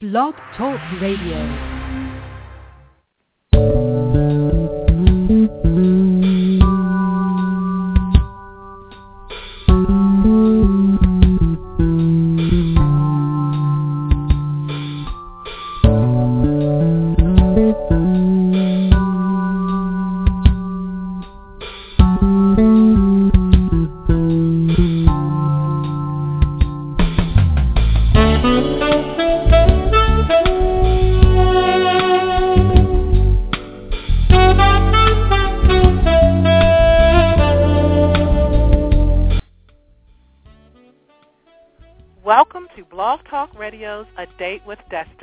[0.00, 1.77] Blog Talk Radio.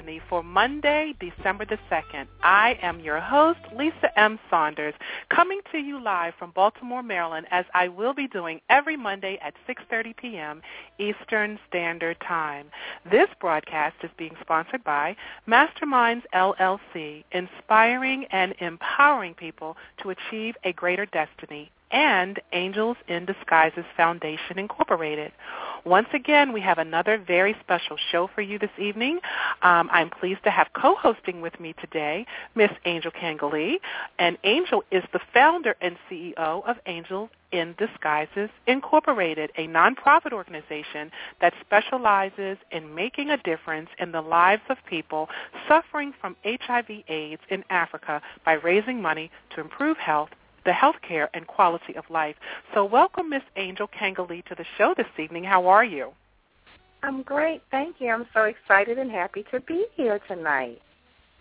[0.06, 2.28] Destiny for Monday, December the 2nd.
[2.44, 4.40] I am your host, Lisa M.
[4.50, 4.94] Saunders,
[5.30, 9.54] coming to you live from Baltimore, Maryland, as I will be doing every Monday at
[9.68, 10.62] 6.30 p.m.
[11.00, 12.68] Eastern Standard Time.
[13.10, 15.16] This broadcast is being sponsored by
[15.48, 23.86] Masterminds LLC, inspiring and empowering people to achieve a greater destiny and Angels in Disguises
[23.96, 25.32] Foundation Incorporated.
[25.86, 29.20] Once again, we have another very special show for you this evening.
[29.62, 33.76] Um, I'm pleased to have co-hosting with me today Miss Angel Kangalee.
[34.20, 41.12] And Angel is the founder and CEO of Angels in Disguises Incorporated, a nonprofit organization
[41.42, 45.30] that specializes in making a difference in the lives of people
[45.68, 50.30] suffering from HIV AIDS in Africa by raising money to improve health
[50.66, 52.36] the health care and quality of life.
[52.74, 55.44] So welcome, Miss Angel Kangalee, to the show this evening.
[55.44, 56.12] How are you?
[57.06, 57.62] I'm great.
[57.70, 58.10] Thank you.
[58.10, 60.82] I'm so excited and happy to be here tonight.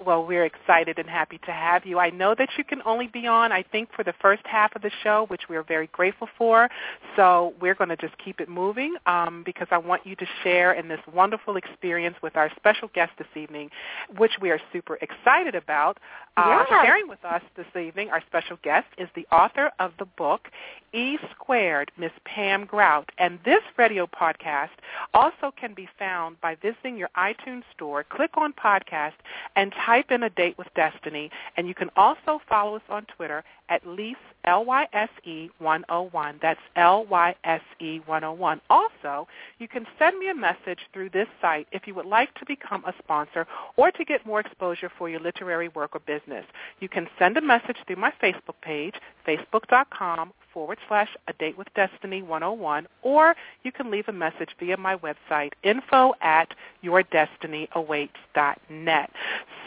[0.05, 2.01] Well, we're excited and happy to have you.
[2.01, 4.83] I know that you can only be on, I think, for the first half of
[4.83, 6.69] the show, which we're very grateful for.
[7.15, 10.73] So we're going to just keep it moving um, because I want you to share
[10.73, 13.71] in this wonderful experience with our special guest this evening,
[14.19, 15.99] which we are super excited about.
[16.37, 16.85] Uh, Yes.
[16.85, 20.49] Sharing with us this evening, our special guest is the author of the book
[20.95, 23.11] E Squared, Miss Pam Grout.
[23.19, 24.71] And this radio podcast
[25.13, 29.15] also can be found by visiting your iTunes store, click on podcast,
[29.57, 31.31] and type in A Date with Destiny.
[31.57, 36.39] And you can also follow us on Twitter at least L-Y-S-E 101.
[36.43, 38.61] That's L-Y-S-E 101.
[38.69, 39.27] Also,
[39.59, 42.85] you can send me a message through this site if you would like to become
[42.85, 46.45] a sponsor or to get more exposure for your literary work or business.
[46.81, 48.95] You can send a message through my Facebook page,
[49.27, 54.77] facebook.com forward slash a date with destiny 101 or you can leave a message via
[54.77, 56.55] my website info at
[56.85, 59.11] yourdestinyawaits.net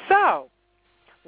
[0.07, 0.47] so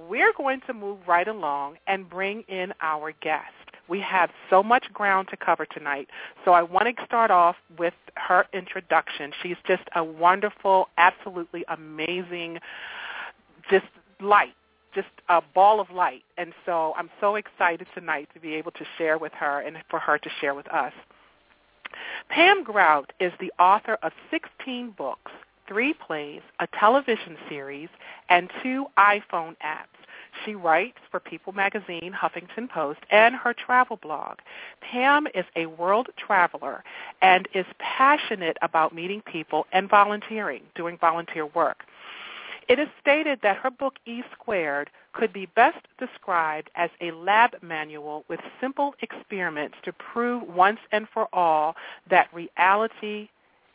[0.08, 3.54] we're going to move right along and bring in our guest
[3.88, 6.08] we have so much ground to cover tonight
[6.46, 12.60] so i want to start off with her introduction she's just a wonderful absolutely amazing
[13.70, 13.86] just
[14.22, 14.54] light
[14.94, 16.24] just a ball of light.
[16.38, 20.00] And so I'm so excited tonight to be able to share with her and for
[20.00, 20.94] her to share with us.
[22.30, 25.32] Pam Grout is the author of 16 books,
[25.70, 27.88] three plays, a television series,
[28.28, 29.86] and two iPhone apps.
[30.44, 34.40] She writes for People Magazine, Huffington Post, and her travel blog.
[34.82, 36.84] Pam is a world traveler
[37.22, 41.84] and is passionate about meeting people and volunteering, doing volunteer work.
[42.68, 47.56] It is stated that her book E Squared could be best described as a lab
[47.64, 51.76] manual with simple experiments to prove once and for all
[52.10, 53.30] that reality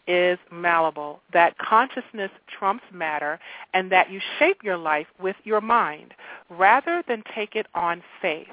[0.07, 3.39] is malleable, that consciousness trumps matter,
[3.73, 6.15] and that you shape your life with your mind
[6.51, 8.49] rather than take it on faith.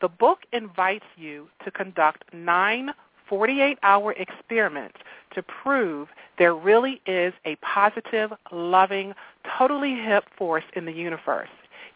[0.00, 2.90] The book invites you to conduct nine
[3.30, 4.98] 48-hour experiments
[5.34, 6.08] to prove
[6.38, 9.14] there really is a positive, loving,
[9.58, 11.48] totally hip force in the universe.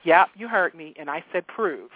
[0.04, 1.90] Yep, you heard me, and I said prove.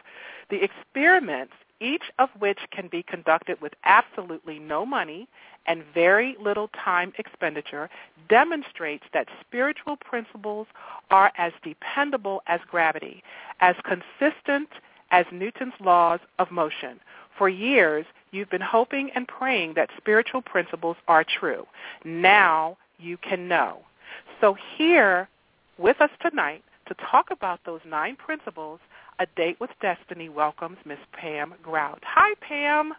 [0.50, 5.28] The experiments, each of which can be conducted with absolutely no money
[5.66, 7.88] and very little time expenditure,
[8.28, 10.66] demonstrates that spiritual principles
[11.10, 13.22] are as dependable as gravity,
[13.60, 14.69] as consistent
[15.10, 17.00] as Newton's laws of motion.
[17.38, 21.66] For years, you've been hoping and praying that spiritual principles are true.
[22.04, 23.81] Now you can know.
[24.40, 25.28] So here
[25.78, 28.81] with us tonight to talk about those nine principles,
[29.20, 32.02] A Date with Destiny welcomes Miss Pam Grout.
[32.05, 32.93] Hi, Pam.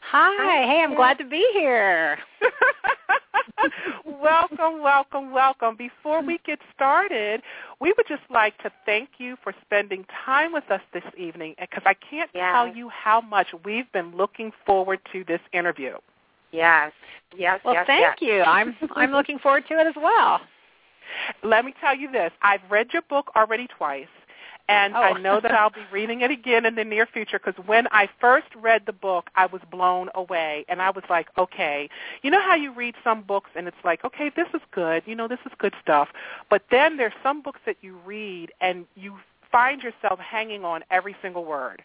[0.00, 0.64] Hi.
[0.64, 2.18] Hey, I'm glad to be here.
[4.04, 5.74] welcome, welcome, welcome.
[5.76, 7.42] Before we get started,
[7.80, 11.82] we would just like to thank you for spending time with us this evening because
[11.84, 12.52] I can't Yes.
[12.52, 15.96] tell you how much we've been looking forward to this interview.
[16.52, 16.92] Yes.
[17.36, 17.60] Yes.
[17.64, 18.28] Well, yes, thank yes.
[18.28, 18.42] you.
[18.42, 20.40] I'm I'm looking forward to it as well.
[21.42, 22.30] Let me tell you this.
[22.42, 24.06] I've read your book already twice.
[24.68, 24.98] And oh.
[24.98, 28.08] I know that I'll be reading it again in the near future because when I
[28.20, 30.64] first read the book, I was blown away.
[30.68, 31.88] And I was like, okay,
[32.22, 35.04] you know how you read some books and it's like, okay, this is good.
[35.06, 36.08] You know, this is good stuff.
[36.50, 39.16] But then there's some books that you read and you
[39.52, 41.82] find yourself hanging on every single word.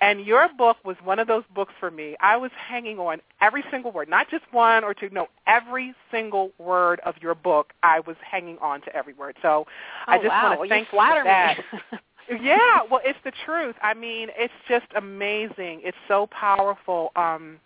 [0.00, 2.16] And your book was one of those books for me.
[2.18, 6.50] I was hanging on every single word, not just one or two, no, every single
[6.58, 7.72] word of your book.
[7.84, 9.36] I was hanging on to every word.
[9.42, 10.42] So oh, I just wow.
[10.42, 11.60] want to well, thank you for that.
[12.30, 13.76] Yeah, well, it's the truth.
[13.82, 15.80] I mean, it's just amazing.
[15.84, 17.58] It's so powerful, um,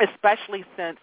[0.00, 0.98] especially since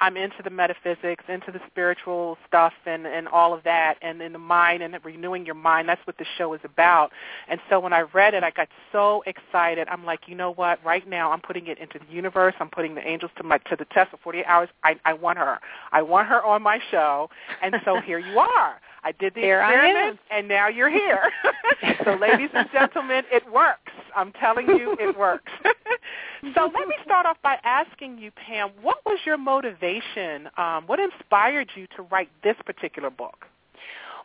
[0.00, 4.32] I'm into the metaphysics, into the spiritual stuff, and and all of that, and in
[4.32, 5.88] the mind and renewing your mind.
[5.88, 7.10] That's what the show is about.
[7.48, 9.88] And so when I read it, I got so excited.
[9.88, 10.82] I'm like, you know what?
[10.84, 12.54] Right now, I'm putting it into the universe.
[12.60, 14.68] I'm putting the angels to my to the test for 48 hours.
[14.84, 15.58] I I want her.
[15.92, 17.28] I want her on my show.
[17.62, 18.80] And so here you are.
[19.04, 21.30] I did the here experiment, and now you're here.
[22.04, 23.92] so, ladies and gentlemen, it works.
[24.16, 25.52] I'm telling you, it works.
[26.54, 30.48] so, let me start off by asking you, Pam, what was your motivation?
[30.56, 33.46] Um, what inspired you to write this particular book?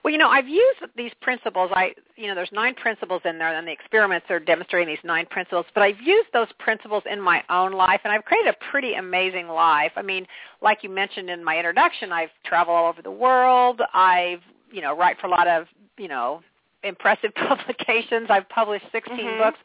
[0.04, 1.72] Well, you know, I've used these principles.
[1.74, 5.25] I, you know, there's nine principles in there, and the experiments are demonstrating these nine
[5.28, 5.66] principles.
[5.74, 9.48] But I've used those principles in my own life, and I've created a pretty amazing
[9.48, 9.94] life.
[9.96, 10.28] I mean,
[10.62, 13.81] like you mentioned in my introduction, I've traveled all over the world.
[13.94, 14.42] I've
[14.74, 15.68] you know, write for a lot of,
[15.98, 16.42] you know,
[16.84, 18.28] impressive publications.
[18.30, 19.40] I've published 16 mm-hmm.
[19.40, 19.60] books.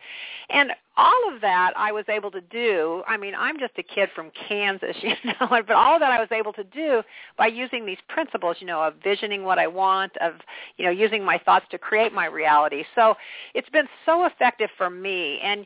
[0.51, 3.05] And all of that I was able to do.
[3.07, 6.19] I mean, I'm just a kid from Kansas, you know, but all of that I
[6.19, 7.03] was able to do
[7.39, 10.35] by using these principles, you know, of visioning what I want, of,
[10.77, 12.83] you know, using my thoughts to create my reality.
[12.97, 13.15] So
[13.55, 15.39] it's been so effective for me.
[15.41, 15.65] And,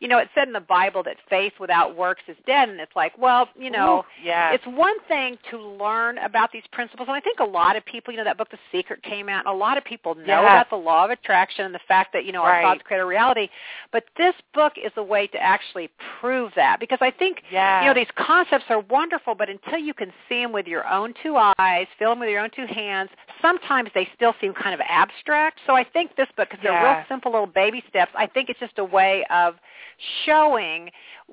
[0.00, 2.68] you know, it said in the Bible that faith without works is dead.
[2.68, 4.52] And it's like, well, you know, Ooh, yes.
[4.54, 7.08] it's one thing to learn about these principles.
[7.08, 9.46] And I think a lot of people, you know, that book The Secret came out,
[9.46, 10.66] and a lot of people know yes.
[10.66, 12.62] about the law of attraction and the fact that, you know, right.
[12.62, 13.48] our thoughts create a reality.
[13.92, 15.90] But this book is a way to actually
[16.20, 17.82] prove that because I think yes.
[17.82, 21.14] you know these concepts are wonderful, but until you can see them with your own
[21.22, 23.10] two eyes, feel them with your own two hands,
[23.44, 25.60] sometimes they still seem kind of abstract.
[25.66, 26.72] So I think this book, because yes.
[26.72, 29.56] they're real simple little baby steps, I think it's just a way of
[30.24, 30.90] showing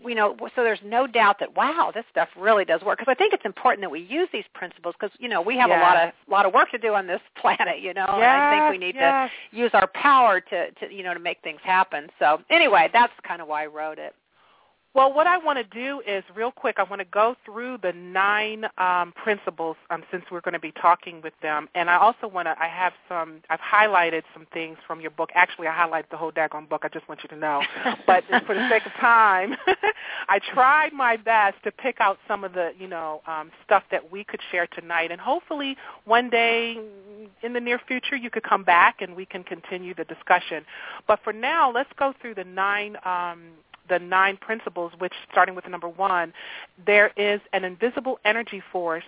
[0.07, 2.97] you know, so there's no doubt that wow, this stuff really does work.
[2.97, 5.69] Because I think it's important that we use these principles because you know we have
[5.69, 8.25] a lot of lot of work to do on this planet, you know, yes, and
[8.25, 9.29] I think we need yes.
[9.51, 12.07] to use our power to, to you know to make things happen.
[12.19, 14.15] So anyway, that's kind of why I wrote it.
[14.93, 17.93] Well, what I want to do is, real quick, I want to go through the
[17.93, 22.27] nine um, principles um, since we're going to be talking with them, and I also
[22.27, 22.61] want to.
[22.61, 23.37] I have some.
[23.49, 25.29] I've highlighted some things from your book.
[25.33, 26.81] Actually, I highlighted the whole daggone book.
[26.83, 27.61] I just want you to know.
[28.05, 29.55] but for the sake of time,
[30.27, 34.11] I tried my best to pick out some of the, you know, um, stuff that
[34.11, 36.77] we could share tonight, and hopefully one day
[37.43, 40.65] in the near future you could come back and we can continue the discussion.
[41.07, 42.97] But for now, let's go through the nine.
[43.89, 46.33] The nine principles, which starting with number one,
[46.85, 49.03] there is an invisible energy force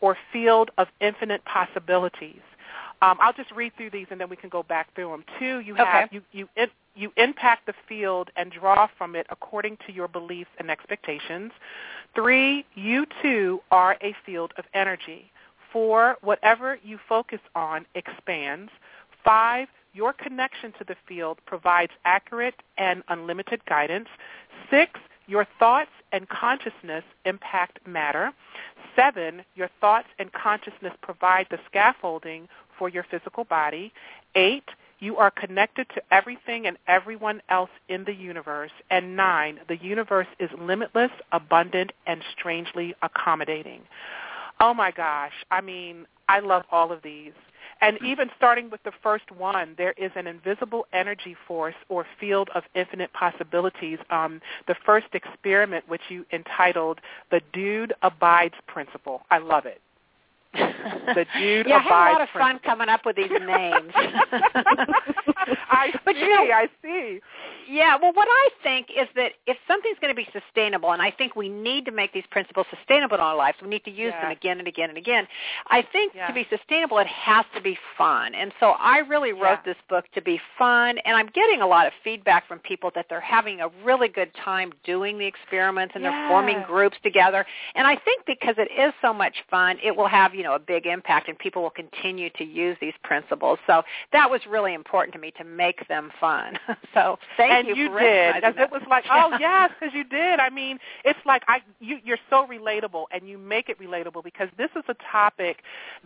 [0.00, 2.40] or field of infinite possibilities.
[3.00, 5.24] Um, I'll just read through these and then we can go back through them.
[5.38, 6.08] Two, you have okay.
[6.10, 10.50] you you in, you impact the field and draw from it according to your beliefs
[10.58, 11.52] and expectations.
[12.14, 15.30] Three, you too are a field of energy.
[15.72, 18.72] Four, whatever you focus on expands.
[19.24, 24.08] Five, your connection to the field provides accurate and unlimited guidance.
[24.70, 28.32] Six, your thoughts and consciousness impact matter.
[28.96, 33.92] Seven, your thoughts and consciousness provide the scaffolding for your physical body.
[34.34, 34.64] Eight,
[35.00, 38.72] you are connected to everything and everyone else in the universe.
[38.90, 43.82] And nine, the universe is limitless, abundant, and strangely accommodating.
[44.60, 45.32] Oh my gosh.
[45.50, 47.32] I mean, I love all of these.
[47.80, 52.50] And even starting with the first one, there is an invisible energy force or field
[52.54, 53.98] of infinite possibilities.
[54.10, 59.22] Um, the first experiment, which you entitled The Dude Abides Principle.
[59.30, 59.80] I love it.
[60.54, 62.40] the dude yeah, abides I had a lot of principle.
[62.40, 63.92] fun coming up with these names.
[65.70, 67.20] I But see, you know- I see.
[67.68, 71.10] Yeah, well, what I think is that if something's going to be sustainable, and I
[71.10, 74.14] think we need to make these principles sustainable in our lives, we need to use
[74.14, 74.22] Yeah.
[74.22, 75.28] them again and again and again.
[75.66, 76.26] I think Yeah.
[76.28, 78.34] to be sustainable, it has to be fun.
[78.34, 79.74] And so I really wrote Yeah.
[79.74, 83.08] this book to be fun, and I'm getting a lot of feedback from people that
[83.10, 87.44] they're having a really good time doing the experiments, and they're forming groups together.
[87.74, 90.58] And I think because it is so much fun, it will have, you know, a
[90.58, 93.58] big impact, and people will continue to use these principles.
[93.66, 96.58] So that was really important to me to make them fun.
[96.94, 100.40] so thank and you, you did because it was like, oh yes, because you did.
[100.40, 104.48] I mean, it's like I you you're so relatable, and you make it relatable because
[104.56, 105.62] this is a topic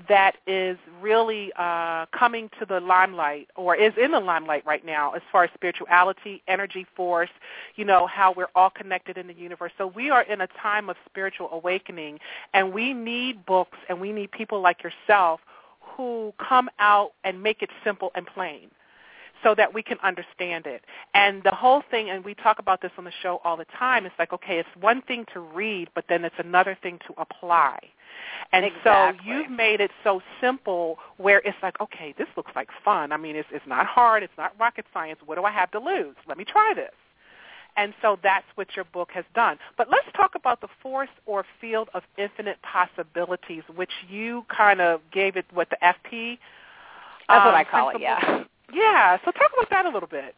[0.09, 5.12] that is really uh, coming to the limelight or is in the limelight right now
[5.12, 7.30] as far as spirituality, energy force,
[7.76, 9.73] you know how we're all connected in the universe.
[9.78, 12.18] So we are in a time of spiritual awakening,
[12.54, 15.40] and we need books and we need people like yourself
[15.80, 18.71] who come out and make it simple and plain
[19.42, 20.82] so that we can understand it.
[21.14, 24.06] And the whole thing, and we talk about this on the show all the time,
[24.06, 27.78] it's like, okay, it's one thing to read, but then it's another thing to apply.
[28.52, 29.18] And Exactly.
[29.25, 33.12] so you've made it so simple where it's like, okay, this looks like fun.
[33.12, 34.22] I mean, it's, it's not hard.
[34.22, 35.20] It's not rocket science.
[35.25, 36.16] What do I have to lose?
[36.28, 36.92] Let me try this.
[37.76, 39.58] And so that's what your book has done.
[39.78, 45.00] But let's talk about the force or field of infinite possibilities, which you kind of
[45.11, 46.38] gave it what the FP.
[47.28, 48.00] That's what um, I call it.
[48.00, 48.44] Yeah.
[48.72, 49.18] Yeah.
[49.24, 50.34] So talk about that a little bit.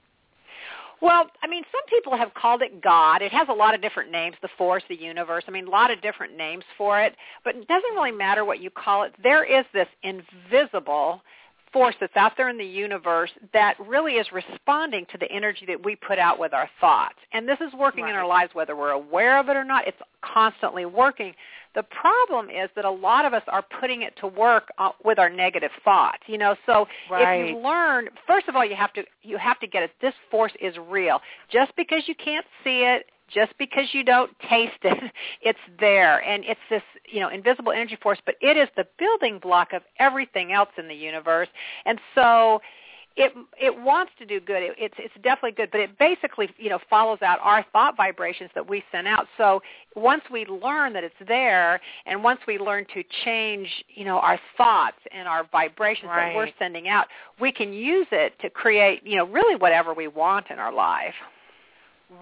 [1.00, 3.20] Well, I mean, some people have called it God.
[3.20, 5.44] It has a lot of different names, the force, the universe.
[5.46, 7.14] I mean, a lot of different names for it.
[7.44, 9.12] But it doesn't really matter what you call it.
[9.22, 11.20] There is this invisible
[11.74, 15.84] force that's out there in the universe that really is responding to the energy that
[15.84, 17.16] we put out with our thoughts.
[17.32, 19.86] And this is working in our lives whether we're aware of it or not.
[19.88, 21.34] It's constantly working.
[21.74, 25.18] The problem is that a lot of us are putting it to work uh, with
[25.18, 26.22] our negative thoughts.
[26.26, 29.66] You know, so if you learn, first of all, you have to you have to
[29.66, 29.90] get it.
[30.00, 31.20] This force is real.
[31.50, 35.12] Just because you can't see it, just because you don't taste it,
[35.42, 38.18] it's there, and it's this you know invisible energy force.
[38.24, 41.48] But it is the building block of everything else in the universe,
[41.86, 42.60] and so
[43.16, 44.62] it it wants to do good.
[44.62, 48.50] It, it's it's definitely good, but it basically you know follows out our thought vibrations
[48.54, 49.26] that we send out.
[49.36, 49.62] So
[49.94, 54.38] once we learn that it's there, and once we learn to change you know our
[54.56, 57.06] thoughts and our vibrations that we're sending out,
[57.40, 61.14] we can use it to create you know really whatever we want in our life.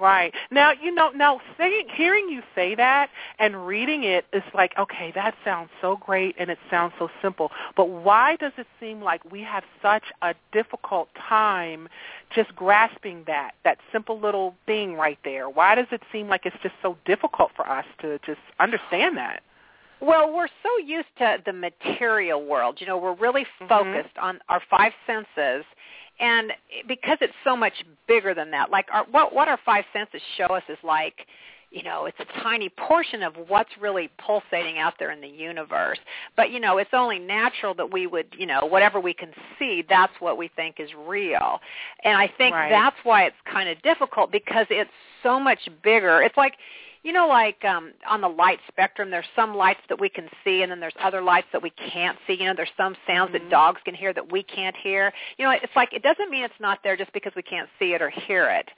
[0.00, 0.32] Right.
[0.50, 5.12] Now, you know, now saying, hearing you say that and reading it is like, okay,
[5.14, 7.50] that sounds so great and it sounds so simple.
[7.76, 11.88] But why does it seem like we have such a difficult time
[12.34, 15.50] just grasping that, that simple little thing right there?
[15.50, 19.42] Why does it seem like it's just so difficult for us to just understand that?
[20.00, 22.80] Well, we're so used to the material world.
[22.80, 23.68] You know, we're really Mhm.
[23.68, 25.64] focused on our five senses,
[26.20, 26.52] and
[26.88, 27.72] because it's so much
[28.06, 31.26] bigger than that, like our, what what our five senses show us is like,
[31.70, 35.98] you know, it's a tiny portion of what's really pulsating out there in the universe.
[36.36, 39.82] But you know, it's only natural that we would, you know, whatever we can see,
[39.88, 41.60] that's what we think is real.
[42.04, 42.70] And I think Right.
[42.70, 44.90] that's why it's kind of difficult because it's
[45.22, 46.20] so much bigger.
[46.22, 46.54] It's like
[47.02, 50.62] you know, like um, on the light spectrum, there's some lights that we can see,
[50.62, 52.34] and then there's other lights that we can't see.
[52.34, 53.32] You know, there's some sounds Mhm.
[53.32, 55.12] that dogs can hear that we can't hear.
[55.36, 57.94] You know, it's like it doesn't mean it's not there just because we can't see
[57.94, 58.70] it or hear it.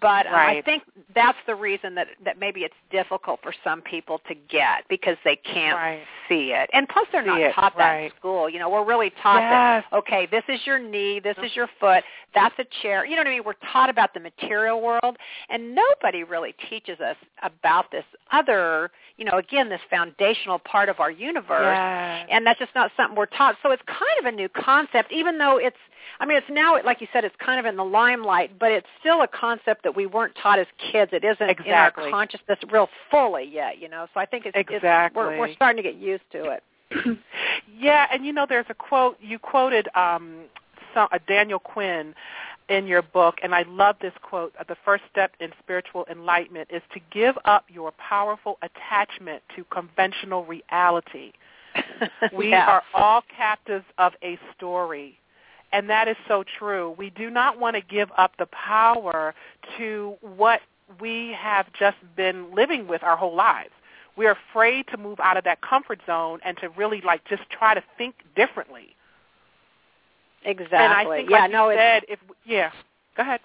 [0.00, 4.20] But uh, I think that's the reason that that maybe it's difficult for some people
[4.28, 6.06] to get because they can't Right.
[6.28, 6.70] see it.
[6.72, 8.48] And plus, they're See not it, taught that in school.
[8.48, 9.50] You know, we're really taught Yes.
[9.50, 12.04] that okay, this is your knee, this is your foot,
[12.34, 13.04] that's a chair.
[13.04, 13.44] You know what I mean?
[13.44, 15.18] We're taught about the material world,
[15.50, 21.00] and nobody really teaches us about this other, you know, again, this foundational part of
[21.00, 21.62] our universe.
[21.62, 22.28] Yes.
[22.30, 23.56] And that's just not something we're taught.
[23.62, 25.76] So it's kind of a new concept, even though it's,
[26.20, 28.86] I mean, it's now, like you said, it's kind of in the limelight, but it's
[29.00, 31.12] still a concept that we weren't taught as kids.
[31.12, 31.68] It isn't Exactly.
[31.68, 34.06] in our consciousness real fully yet, you know.
[34.14, 35.22] So I think it's, it's Exactly.
[35.22, 36.62] we're, we're starting to get used to it.
[37.78, 40.44] yeah, and you know, there's a quote you quoted um,
[40.94, 42.14] some, uh, Daniel Quinn
[42.68, 44.52] in your book, and I love this quote.
[44.68, 50.44] The first step in spiritual enlightenment is to give up your powerful attachment to conventional
[50.44, 51.32] reality.
[52.32, 52.66] We Yeah.
[52.66, 55.18] are all captives of a story.
[55.72, 56.94] And that is so true.
[56.96, 59.34] We do not want to give up the power
[59.76, 60.60] to what
[61.00, 63.70] we have just been living with our whole lives.
[64.16, 67.74] We're afraid to move out of that comfort zone and to really like just try
[67.74, 68.96] to think differently.
[70.46, 70.78] Exactly.
[70.78, 72.70] And I think, yeah, like no, you said, if yeah,
[73.16, 73.40] go ahead.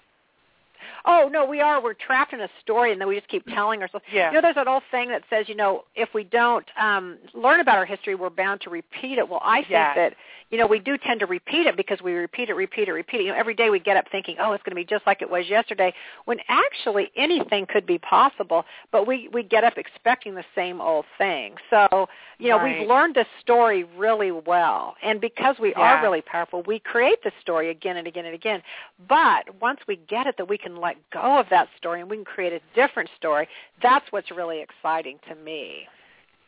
[1.04, 1.82] Oh no, we are.
[1.82, 4.04] We're trapped in a story, and then we just keep telling ourselves.
[4.12, 4.28] Yeah.
[4.30, 7.60] You know, there's that old saying that says, you know, if we don't um, learn
[7.60, 9.28] about our history, we're bound to repeat it.
[9.28, 9.96] Well, I think Yes.
[9.96, 10.14] that
[10.50, 13.20] you know we do tend to repeat it because we repeat it, repeat it, repeat
[13.20, 13.24] it.
[13.24, 15.22] You know, every day we get up thinking, oh, it's going to be just like
[15.22, 15.92] it was yesterday,
[16.26, 18.64] when actually anything could be possible.
[18.92, 21.54] But we we get up expecting the same old thing.
[21.70, 22.80] So you know, Right.
[22.80, 27.32] we've learned the story really well, and because we are really powerful, we create the
[27.40, 28.62] story again and again and again.
[29.08, 32.16] But once we get it, that we can let go of that story and we
[32.16, 33.48] can create a different story.
[33.82, 35.86] That's what's really exciting to me.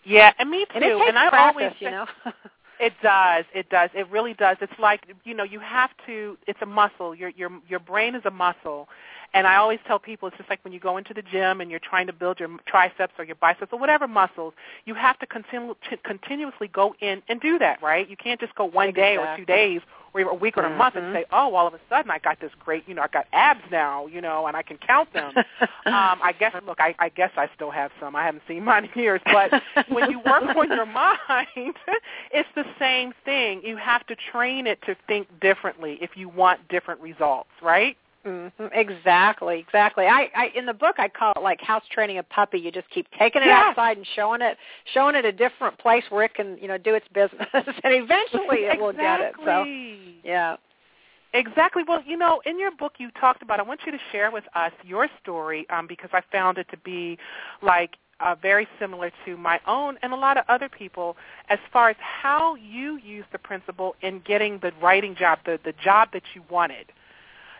[0.04, 0.70] Yeah, and me too.
[0.74, 2.06] And it takes I practice, always you know.
[2.80, 3.44] It does.
[3.54, 3.90] It does.
[3.94, 4.56] It really does.
[4.60, 6.36] It's like you know, you have to.
[6.46, 7.14] It's a muscle.
[7.14, 8.88] Your your your brain is a muscle,
[9.34, 11.70] and I always tell people it's just like when you go into the gym and
[11.70, 14.54] you're trying to build your triceps or your biceps or whatever muscles,
[14.86, 15.74] you have to continu-
[16.04, 18.08] continuously go in and do that, right?
[18.08, 19.02] You can't just go one exactly.
[19.02, 19.80] day or two days
[20.14, 21.12] or even a week or a month and Mhm.
[21.12, 23.68] say, oh, all of a sudden I got this great, you know, I got abs
[23.70, 25.34] now, you know, and I can count them.
[25.86, 28.14] um, I guess, look, I, I guess I still have some.
[28.14, 29.52] I haven't seen mine in years, but
[29.88, 31.74] when you work on your mind,
[32.30, 33.62] it's the same thing.
[33.64, 37.96] You have to train it to think differently if you want different results, right?
[38.24, 40.06] Hmm Exactly, exactly.
[40.06, 42.58] I, I in the book I call it like house training a puppy.
[42.58, 43.64] You just keep taking it Yes.
[43.68, 44.56] outside and showing it,
[44.92, 48.64] showing it a different place where it can, you know, do its business, and eventually
[48.64, 49.34] it will get it.
[49.44, 49.64] So,
[50.24, 50.56] yeah.
[51.34, 51.82] Exactly.
[51.86, 53.58] Well, you know, in your book you talked about.
[53.58, 56.76] I want you to share with us your story um, because I found it to
[56.78, 57.18] be
[57.60, 61.16] like uh, very similar to my own and a lot of other people
[61.48, 65.74] as far as how you use the principle in getting the writing job, the the
[65.82, 66.86] job that you wanted.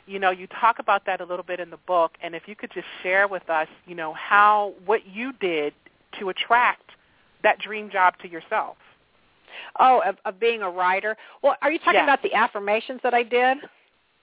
[0.06, 2.54] You know, you talk about that a little bit in the book, and if you
[2.54, 5.72] could just share with us, you know, how what you did
[6.18, 6.90] to attract
[7.42, 8.76] that dream job to yourself.
[9.78, 11.16] Oh, of, of being a writer.
[11.42, 13.58] Well, are you talking about the affirmations that I did,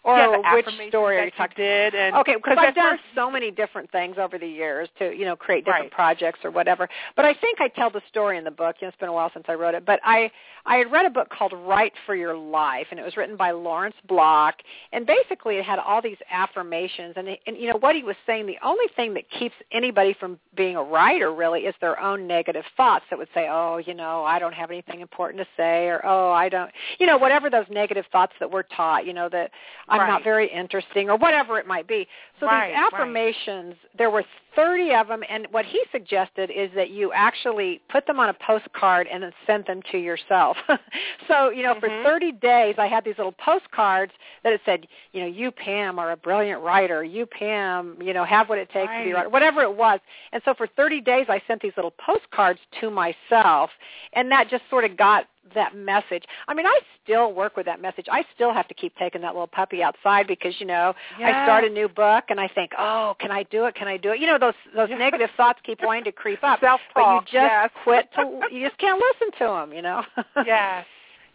[0.03, 1.55] or yeah, which story are that you talking?
[1.57, 5.15] did, and Okay, because I've done first- so many different things over the years to,
[5.15, 5.91] you know, create different Right.
[5.91, 6.89] projects or whatever.
[7.15, 8.77] But I think I tell the story in the book.
[8.79, 9.85] You know, it's been a while since I wrote it.
[9.85, 10.31] But I,
[10.65, 13.51] I had read a book called Write for Your Life, and it was written by
[13.51, 14.55] Lawrence Block.
[14.91, 17.13] And basically, it had all these affirmations.
[17.15, 20.39] And, and you know, what he was saying, the only thing that keeps anybody from
[20.55, 24.23] being a writer really is their own negative thoughts that would say, oh, you know,
[24.23, 27.65] I don't have anything important to say, or oh, I don't, you know, whatever those
[27.69, 29.51] negative thoughts that we're taught, you know, that
[29.91, 32.07] I'm not very interesting or whatever it might be.
[32.39, 32.85] So Right, these right.
[32.93, 34.23] affirmations, there were
[34.55, 38.33] 30 of them, and what he suggested is that you actually put them on a
[38.33, 40.57] postcard and then send them to yourself.
[41.27, 41.79] so, you know, Mhm.
[41.79, 44.11] for 30 days, I had these little postcards
[44.43, 47.03] that it said, you know, you, Pam, are a brilliant writer.
[47.03, 49.19] You, Pam, you know, have what it takes to be a Right.
[49.19, 49.99] writer, whatever it was.
[50.33, 53.71] And so for 30 days, I sent these little postcards to myself,
[54.13, 56.23] and that just sort of got that message.
[56.47, 58.05] I mean, I still work with that message.
[58.11, 61.63] I still have to keep taking that little puppy outside because, you know, I start
[61.63, 63.75] a new book and I think, "Oh, can I do it?
[63.75, 66.59] Can I do it?" You know, those those negative thoughts keep wanting to creep up.
[66.61, 67.69] Self-talk, but you just yes.
[67.83, 70.03] quit to you just can't listen to them, you know.
[70.45, 70.85] yes.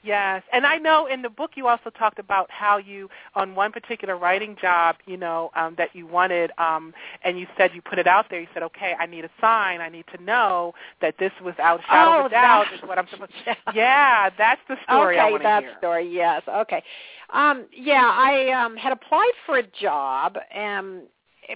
[0.06, 0.42] Yes.
[0.52, 4.16] And I know in the book you also talked about how you on one particular
[4.16, 8.06] writing job, you know, um that you wanted um and you said you put it
[8.06, 8.40] out there.
[8.40, 9.80] You said, "Okay, I need a sign.
[9.80, 13.08] I need to know that this was out shadow Oh, of doubt is what I'm
[13.10, 13.54] supposed yeah.
[13.74, 15.74] Yeah, that's the story I okay, want to that hear.
[15.78, 16.08] story.
[16.12, 16.42] Yes.
[16.48, 16.82] Okay.
[17.30, 21.02] Um, yeah, I um, had applied for a job and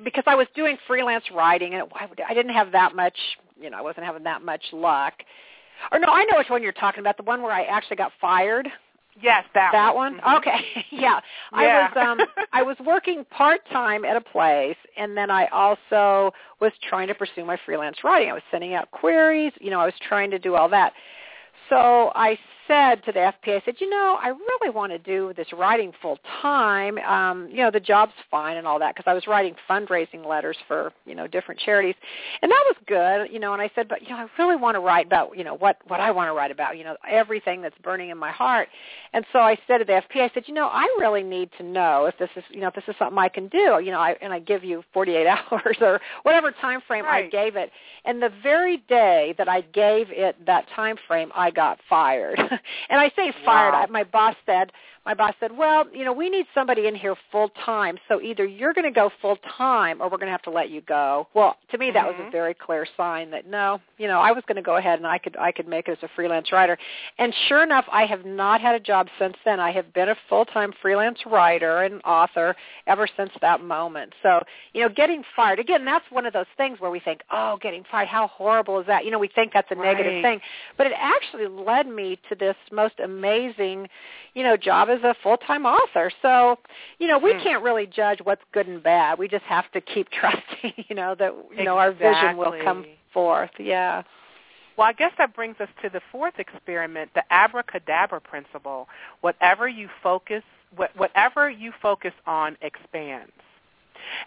[0.04, 1.84] because I was doing freelance writing, and
[2.28, 3.16] I didn't have that much.
[3.60, 5.14] You know, I wasn't having that much luck.
[5.92, 7.16] Or no, I know which one you're talking about.
[7.16, 8.68] The one where I actually got fired.
[9.20, 10.18] Yes, that, That one?
[10.18, 10.38] Mhm.
[10.38, 10.60] Okay.
[10.90, 11.20] yeah.
[11.52, 12.20] I was um
[12.52, 17.44] I was working part-time at a place and then I also was trying to pursue
[17.44, 18.30] my freelance writing.
[18.30, 20.92] I was sending out queries, you know, I was trying to do all that.
[21.68, 22.38] So I
[22.70, 25.92] said to the FPA, I said, you know, I really want to do this writing
[26.00, 26.98] full time.
[26.98, 30.56] Um, you know, the job's fine and all that because I was writing fundraising letters
[30.68, 31.96] for you know different charities,
[32.42, 33.32] and that was good.
[33.32, 35.42] You know, and I said, but you know, I really want to write about you
[35.42, 36.78] know what what I want to write about.
[36.78, 38.68] You know, everything that's burning in my heart.
[39.12, 41.64] And so I said to the FPA, I said, you know, I really need to
[41.64, 43.80] know if this is you know if this is something I can do.
[43.82, 47.56] You know, I, and I give you 48 hours or whatever time frame I gave
[47.56, 47.72] it.
[48.04, 52.38] And the very day that I gave it that time frame, I got fired.
[52.88, 53.74] and I say fired.
[53.74, 54.72] I, my boss said,
[55.06, 57.96] my boss said, well, you know, we need somebody in here full time.
[58.06, 60.68] So either you're going to go full time or we're going to have to let
[60.68, 61.26] you go.
[61.32, 62.32] Well, to me, that was a Mhm.
[62.32, 65.16] very clear sign that no, you know, I was going to go ahead and I
[65.16, 66.76] could I could make it as a freelance writer.
[67.18, 69.58] And sure enough, I have not had a job since then.
[69.58, 72.54] I have been a full time freelance writer and author
[72.86, 74.12] ever since that moment.
[74.22, 74.40] So
[74.74, 77.84] you know, getting fired again, that's one of those things where we think, oh, getting
[77.90, 79.06] fired, how horrible is that?
[79.06, 80.40] You know, we think that's a negative thing,
[80.76, 83.88] but it actually led me to this most amazing,
[84.34, 86.10] you know, job as a full-time author.
[86.22, 86.58] So,
[86.98, 87.40] you know, we Hmm.
[87.40, 89.18] can't really judge what's good and bad.
[89.18, 92.84] We just have to keep trusting, you know, that you know our vision will come
[93.12, 93.50] forth.
[93.58, 94.02] Yeah.
[94.76, 98.88] Well, I guess that brings us to the fourth experiment, the abracadabra principle.
[99.20, 100.42] Whatever you focus,
[100.74, 103.32] what, whatever you focus on expands.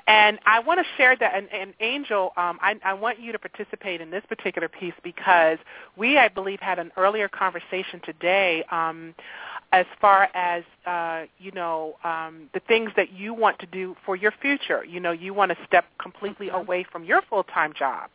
[0.08, 3.40] And I want to share that, and, and Angel, um, I, I want you to
[3.40, 5.58] participate in this particular piece because
[5.98, 9.16] we, I believe, had an earlier conversation today um,
[9.74, 14.16] as far as uh, you know um, the things that you want to do for
[14.16, 14.86] your future.
[14.86, 16.56] You know, you want to step completely Mm-hmm.
[16.56, 18.10] away from your full-time job.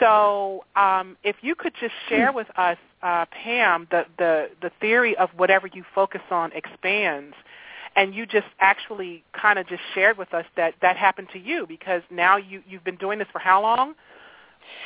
[0.00, 5.16] So, um, if you could just share with us, uh, Pam, the, the the theory
[5.16, 7.34] of whatever you focus on expands,
[7.96, 11.66] and you just actually kind of just shared with us that that happened to you
[11.66, 13.94] because now you you've been doing this for how long?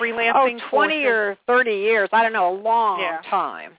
[0.00, 2.08] Freelancing oh, for 20 or 30 years.
[2.12, 3.20] I don't know, a long Yeah.
[3.28, 3.72] time.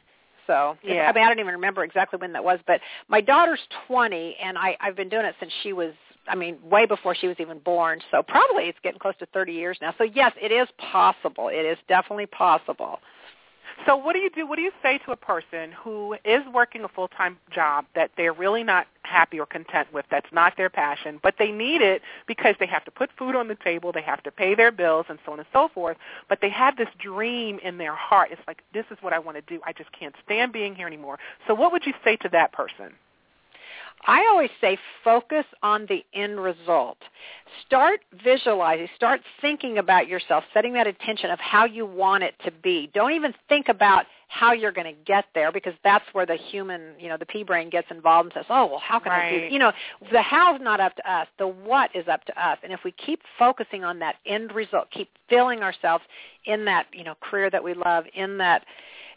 [0.48, 1.10] So Yeah.
[1.10, 4.58] I mean, I don't even remember exactly when that was, but my daughter's 20, and
[4.58, 5.94] I, I've been doing it since she was,
[6.28, 8.00] I mean, way before she was even born.
[8.12, 9.94] So probably it's getting close to 30 years now.
[9.98, 11.50] So yes, it is possible.
[11.50, 13.00] It is definitely possible.
[13.86, 14.46] So what do you do?
[14.46, 18.34] What do you say to a person who is working a full-time job that they're
[18.34, 22.56] really not happy or content with, that's not their passion, but they need it because
[22.60, 25.20] they have to put food on the table, they have to pay their bills and
[25.26, 25.98] so on and so forth,
[26.30, 28.30] but they have this dream in their heart.
[28.32, 29.62] It's like, this is what I want to do.
[29.66, 31.20] I just can't stand being here anymore.
[31.48, 32.94] So what would you say to that person?
[34.08, 36.98] I always say focus on the end result.
[37.66, 42.52] Start visualizing, start thinking about yourself, setting that intention of how you want it to
[42.52, 42.90] be.
[42.94, 46.94] Don't even think about how you're going to get there because that's where the human,
[46.98, 49.36] you know, the pea brain gets involved and says, "Oh, well, how can I do?"
[49.36, 49.52] Right.
[49.52, 49.74] You know,
[50.10, 51.28] the how's not up to us.
[51.38, 52.58] The what is up to us.
[52.64, 56.06] And if we keep focusing on that end result, keep filling ourselves
[56.46, 58.64] in that, you know, career that we love, in that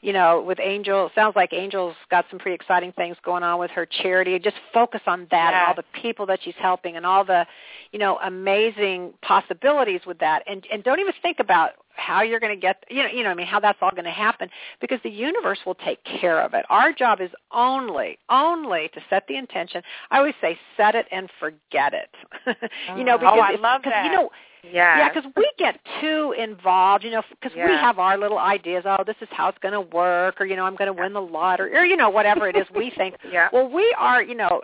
[0.03, 3.59] you know, with Angel, it sounds like Angel's got some pretty exciting things going on
[3.59, 4.39] with her charity.
[4.39, 7.47] Just focus on that and all the people that she's helping and all the,
[7.91, 10.43] you know, amazing possibilities with that.
[10.47, 13.31] And and don't even think about how you're going to get, you know, you know,
[13.31, 14.49] I mean, how that's all going to happen
[14.81, 16.65] because the universe will take care of it.
[16.69, 19.83] Our job is only, only to set the intention.
[20.11, 22.11] I always say, set it and forget it.
[22.97, 24.07] you know, Oh, because I if- love that.
[24.07, 24.31] You know,
[24.67, 24.73] Yes.
[24.99, 28.85] yeah, because we get too involved, you know, because we have our little ideas.
[28.87, 31.13] Oh, this is how it's going to work, or you know, I'm going to win
[31.13, 33.17] the lottery, or you know, whatever it is we think.
[33.31, 33.49] Yeah.
[33.53, 34.63] Well, we are, you know,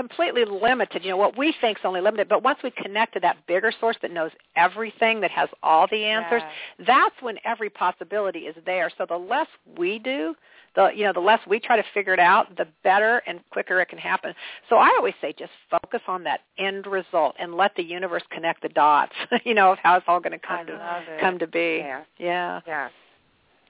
[0.00, 1.04] completely limited.
[1.04, 3.70] You know, what we think is only limited, but once we connect to that bigger
[3.78, 6.42] source that knows everything, that has all the answers,
[6.78, 6.86] Yes.
[6.86, 8.90] that's when every possibility is there.
[8.96, 10.34] So the less we do,
[10.74, 13.78] the you know, the less we try to figure it out, the better and quicker
[13.80, 14.34] it can happen.
[14.70, 18.62] So I always say just focus on that end result and let the universe connect
[18.62, 19.12] the dots,
[19.44, 21.20] you know, of how it's all going to come to it.
[21.20, 21.78] come to be.
[21.82, 22.02] Yeah.
[22.18, 22.60] Yeah.
[22.66, 22.90] Yes.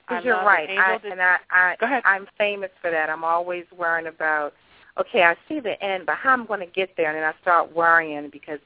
[0.08, 0.68] I Because you're right.
[0.70, 2.02] I, and I, I, Go ahead.
[2.04, 3.08] I'm famous for that.
[3.10, 4.52] I'm always worrying about,
[5.00, 7.32] okay, I see the end, but how I'm going to get there, and then I
[7.40, 8.58] start worrying because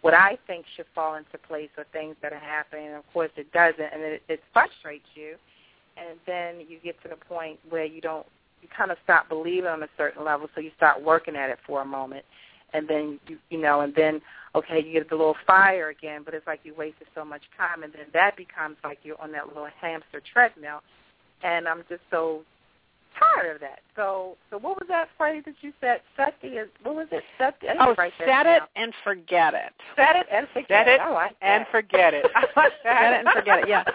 [0.00, 3.30] what I think should fall into place are things that are happening, and of course
[3.36, 5.36] it doesn't, and it, it frustrates you,
[5.96, 8.26] and then you get to the point where you don't,
[8.62, 11.58] you kind of stop believing on a certain level, so you start working at it
[11.66, 12.24] for a moment,
[12.72, 14.20] and then you, you know, and then
[14.54, 17.82] okay, you get the little fire again, but it's like you wasted so much time,
[17.82, 20.80] and then that becomes like you're on that little hamster treadmill,
[21.42, 22.42] and I'm just so
[23.18, 23.80] tired of that.
[23.96, 26.00] So, so what was that phrase that you said?
[26.16, 27.22] Set the what was it?
[27.38, 29.72] Set the, I need to Oh, that set it and forget it.
[29.96, 32.26] Set it and forget Set it I like and forget it.
[32.34, 33.02] I like that.
[33.02, 33.84] Set it and forget it, yeah.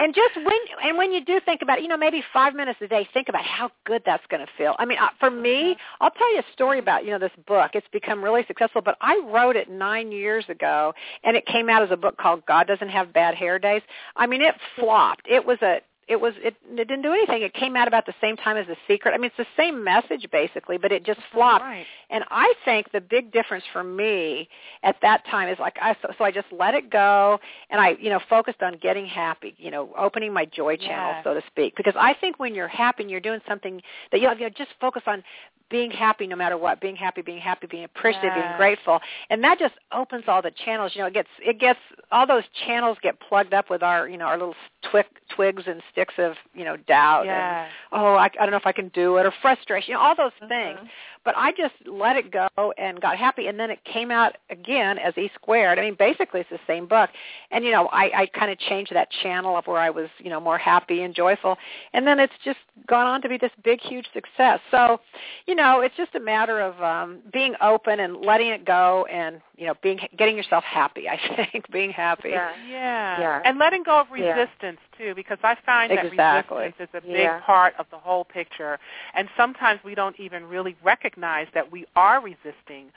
[0.00, 2.78] And just when and when you do think about it, you know, maybe five minutes
[2.80, 4.74] a day, think about how good that's going to feel.
[4.78, 7.72] I mean, uh, for me, I'll tell you a story about you know this book.
[7.74, 11.82] It's become really successful, but I wrote it nine years ago, and it came out
[11.82, 13.82] as a book called God Doesn't Have Bad Hair Days.
[14.16, 15.26] I mean, it flopped.
[15.28, 17.42] It was a it was it, it didn't do anything.
[17.42, 19.14] It came out about the same time as The Secret.
[19.14, 21.64] I mean, it's the same message basically, but it just flopped.
[21.64, 21.86] Right.
[22.10, 24.48] And I think the big difference for me
[24.82, 27.38] at that time is like I so, so I just let it go
[27.70, 31.24] and I you know focused on getting happy, you know, opening my joy channel Yes.
[31.24, 31.76] so to speak.
[31.76, 34.48] Because I think when you're happy and you're doing something that you know, you know
[34.50, 35.22] just focus on
[35.70, 38.98] being happy no matter what, being happy, being happy, being appreciative, being grateful,
[39.30, 40.92] and that just opens all the channels.
[40.94, 41.78] You know, it gets it gets
[42.10, 44.56] all those channels get plugged up with our you know our little
[44.90, 47.26] twig, twigs and sticks of you know doubt
[47.64, 50.00] and oh I, I don't know if I can do it or frustration, you know,
[50.00, 50.78] all those things.
[50.80, 50.88] Mhm.
[51.24, 54.98] But I just let it go and got happy, and then it came out again
[54.98, 55.78] as E squared.
[55.78, 57.10] I mean, basically it's the same book,
[57.50, 60.30] and you know, I, I kind of changed that channel of where I was, you
[60.30, 61.58] know, more happy and joyful,
[61.92, 64.60] and then it's just gone on to be this big, huge success.
[64.70, 65.00] So,
[65.46, 69.40] you know, it's just a matter of um, being open and letting it go, and
[69.56, 71.06] you know, being getting yourself happy.
[71.06, 71.18] I
[71.52, 72.30] think being happy.
[72.30, 72.54] Yeah.
[72.66, 73.20] Yeah.
[73.20, 73.42] Yeah.
[73.44, 74.34] And letting go of Yeah.
[74.34, 77.40] resistance too, because I find that resistance is a big Yeah.
[77.40, 78.78] part of the whole picture.
[79.14, 82.90] And sometimes we don't even really recognize that we are resisting.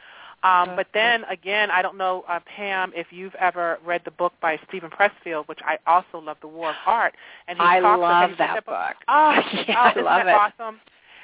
[0.43, 4.33] Um, but then again, I don't know, uh, Pam, if you've ever read the book
[4.41, 7.13] by Steven Pressfield, which I also love, The War of Art.
[7.47, 8.95] And he I talks love you that book.
[9.07, 10.53] Oh, Yeah, oh, I love that it.
[10.59, 10.79] awesome?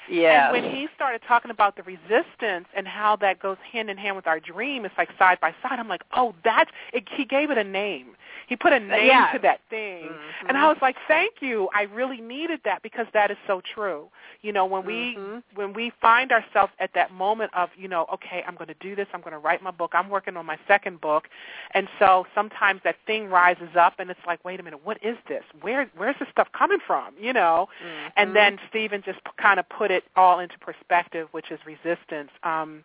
[0.09, 0.51] Yes.
[0.53, 4.15] And when he started talking about the resistance and how that goes hand in hand
[4.15, 5.79] with our dream, it's like side by side.
[5.79, 6.71] I'm like, oh, that's.
[6.93, 8.15] It, he gave it a name.
[8.47, 9.31] He put a name yeah.
[9.31, 10.47] to that thing, mm-hmm.
[10.47, 11.69] and I was like, thank you.
[11.75, 14.07] I really needed that because that is so true.
[14.41, 15.35] You know, when mm-hmm.
[15.35, 18.75] we when we find ourselves at that moment of, you know, okay, I'm going to
[18.79, 19.05] do this.
[19.13, 19.91] I'm going to write my book.
[19.93, 21.27] I'm working on my second book,
[21.75, 25.17] and so sometimes that thing rises up, and it's like, wait a minute, what is
[25.27, 25.43] this?
[25.61, 27.13] Where where's this stuff coming from?
[27.19, 28.07] You know, mm-hmm.
[28.17, 32.31] and then Steven just kind of put it all into perspective, which is resistance.
[32.43, 32.83] Um,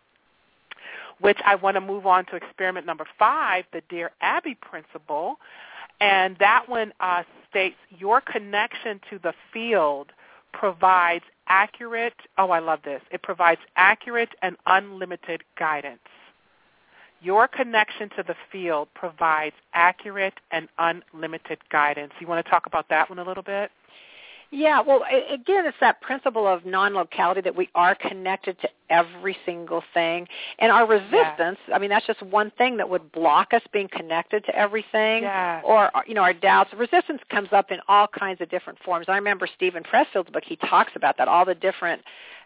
[1.19, 5.37] which I want to move on to experiment number five, the Dear Abby principle.
[6.01, 10.11] And that one uh, states your connection to the field
[10.51, 13.01] provides accurate, oh, I love this.
[13.11, 15.99] It provides accurate and unlimited guidance.
[17.21, 22.13] Your connection to the field provides accurate and unlimited guidance.
[22.19, 23.71] You want to talk about that one a little bit?
[24.55, 29.83] Yeah, well, again, it's that principle of non-locality that we are connected to every single
[29.93, 30.29] thing.
[30.59, 31.75] And our resistance, yeah.
[31.75, 35.23] I mean, that's just one thing that would block us being connected to everything.
[35.23, 35.61] Yeah.
[35.65, 36.71] Or, you know, our doubts.
[36.73, 39.07] Resistance comes up in all kinds of different forms.
[39.09, 42.01] I remember Steven Pressfield's book, he talks about that, all the different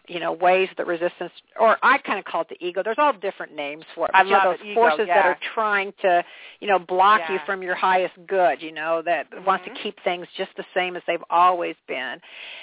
[0.08, 2.82] you know ways that resistance or I kind of call it the ego.
[2.82, 4.10] There's all different names for it.
[4.14, 4.74] I you know, love those it.
[4.74, 5.14] forces yeah.
[5.14, 6.24] that are trying to,
[6.60, 7.34] you know, block yeah.
[7.34, 9.44] you from your highest good, you know, that mm-hmm.
[9.44, 12.16] wants to keep things just the same as they've always been.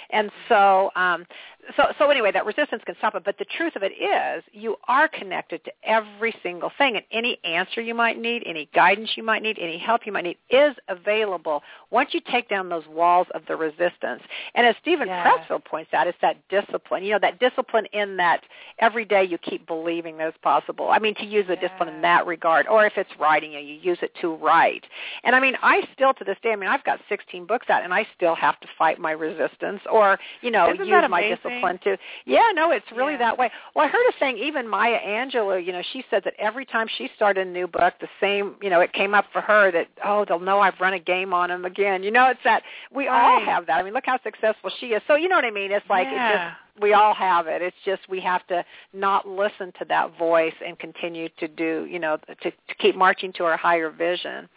[0.10, 1.26] And so um
[1.75, 4.75] so so anyway, that resistance can stop it, but the truth of it is you
[4.88, 9.23] are connected to every single thing and any answer you might need, any guidance you
[9.23, 13.27] might need, any help you might need is available once you take down those walls
[13.34, 14.21] of the resistance.
[14.56, 15.27] And as Steven yes.
[15.27, 17.03] Pressfield points out, it's that discipline.
[17.03, 18.41] You know, that discipline in that
[18.80, 20.89] every day you keep believing that it's possible.
[20.89, 21.62] I mean, to use the yeah.
[21.62, 24.86] discipline in that regard, or if it's writing, you, you use it to write.
[25.23, 27.84] And I mean, I still to this day, I mean, I've got 16 books out,
[27.84, 31.38] and I still have to fight my resistance, or you know, Isn't use my amazing?
[31.57, 31.97] Discipline to.
[32.25, 33.19] Yeah, no, it's really Yeah.
[33.19, 33.51] that way.
[33.73, 36.87] Well, I heard a saying, even Maya Angelou, you know, she said that every time
[36.97, 39.87] she started a new book, the same, you know, it came up for her that
[40.03, 42.03] oh, they'll know I've run a game on them again.
[42.03, 43.77] You know, it's that we all have that.
[43.79, 45.01] I mean, look how successful she is.
[45.07, 45.71] So you know what I mean?
[45.71, 46.29] It's like yeah.
[46.29, 47.61] it just we all have it.
[47.61, 51.99] It's just we have to not listen to that voice and continue to do, you
[51.99, 54.47] know, to, to keep marching to our higher vision.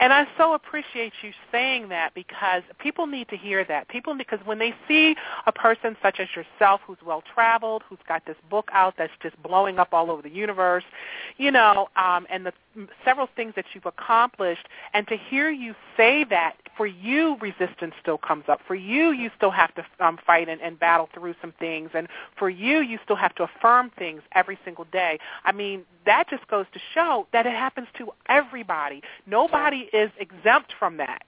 [0.00, 3.88] And I so appreciate you saying that because people need to hear that.
[3.88, 8.24] People because when they see a person such as yourself who's well traveled, who's got
[8.26, 10.84] this book out that's just blowing up all over the universe,
[11.36, 12.52] you know, um, and the
[13.04, 18.16] several things that you've accomplished, and to hear you say that for you, resistance still
[18.16, 18.60] comes up.
[18.66, 22.08] For you, you still have to um, fight and, and battle through some things, and
[22.38, 25.18] for you, you still have to affirm things every single day.
[25.44, 29.02] I mean, that just goes to show that it happens to everybody.
[29.26, 31.24] Nobody is exempt from that.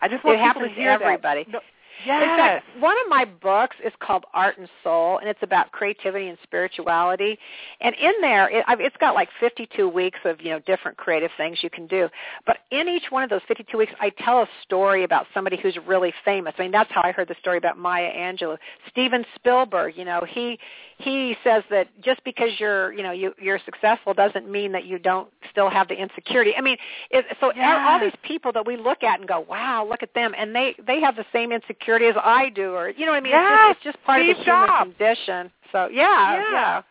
[0.00, 1.46] I just want it people happens to hear to everybody.
[1.52, 1.62] that.
[2.06, 5.72] No, In fact, one of my books is called Art and Soul, and it's about
[5.72, 7.38] creativity and spirituality.
[7.80, 11.58] And in there, it, it's got like 52 weeks of you know different creative things
[11.62, 12.08] you can do.
[12.44, 15.76] But in each one of those 52 weeks, I tell a story about somebody who's
[15.86, 16.54] really famous.
[16.58, 18.58] I mean, that's how I heard the story about Maya Angelou.
[18.90, 20.58] Steven Spielberg, you know, he
[20.98, 24.98] he says that just because you're you know you, you're successful doesn't mean that you
[24.98, 26.54] don't still have the insecurity.
[26.56, 26.76] I mean,
[27.10, 28.00] it, so all Yes.
[28.12, 31.00] these people that we look at and go, wow, look at them, and they they
[31.00, 33.32] have the same insecurity as I do, or you know what I mean?
[33.32, 34.90] Yes, It's, just, it's just part of the human Jobs.
[34.98, 35.50] condition.
[35.72, 36.52] So yeah, Yeah.
[36.52, 36.82] yeah.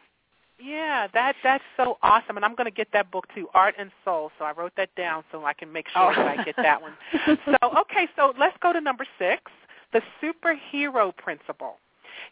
[0.58, 3.92] Yeah, that that's so awesome, and I'm going to get that book too, Art and
[4.06, 4.32] Soul.
[4.40, 6.16] So I wrote that down so I can make sure Oh.
[6.16, 6.94] that I get that one.
[7.46, 9.42] so okay, so let's go to number six,
[9.92, 11.76] the superhero principle.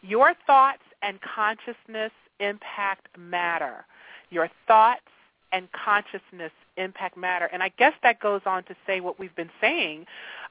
[0.00, 3.84] Your thoughts and consciousness impact matter.
[4.30, 5.02] Your thoughts
[5.52, 9.50] and consciousness impact matter, and I guess that goes on to say what we've been
[9.60, 10.06] saying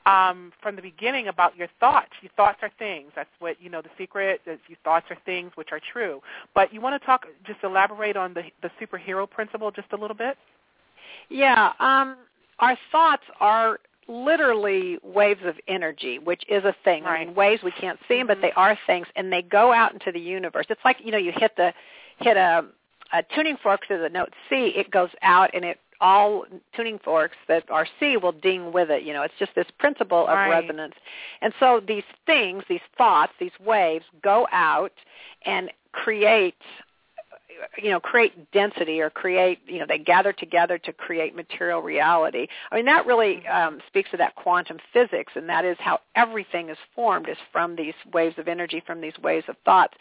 [0.05, 2.11] um, from the beginning about your thoughts.
[2.21, 3.11] Your thoughts are things.
[3.15, 3.81] That's what you know.
[3.81, 6.21] The secret is your thoughts are things, which are true.
[6.53, 10.15] But you want to talk, just elaborate on the the superhero principle just a little
[10.15, 10.37] bit.
[11.29, 12.17] Yeah, um,
[12.59, 17.05] our thoughts are literally waves of energy, which is a thing.
[17.05, 17.27] I Right.
[17.27, 18.41] mean, waves we can't see them, but Mhm.
[18.41, 20.65] they are things, and they go out into the universe.
[20.69, 21.73] It's like you know, you hit the
[22.19, 22.65] hit a,
[23.11, 26.99] Uh, a tuning fork to the note C, it goes out, and it all tuning
[26.99, 29.03] forks that are C will ding with it.
[29.03, 30.49] You know, it's just this principle of Right.
[30.49, 30.95] resonance.
[31.41, 34.93] And so these things, these thoughts, these waves go out
[35.45, 36.61] and create
[37.81, 42.47] you know create density or create you know they gather together to create material reality
[42.71, 46.69] i mean that really um, speaks to that quantum physics and that is how everything
[46.69, 49.95] is formed is from these waves of energy from these waves of thoughts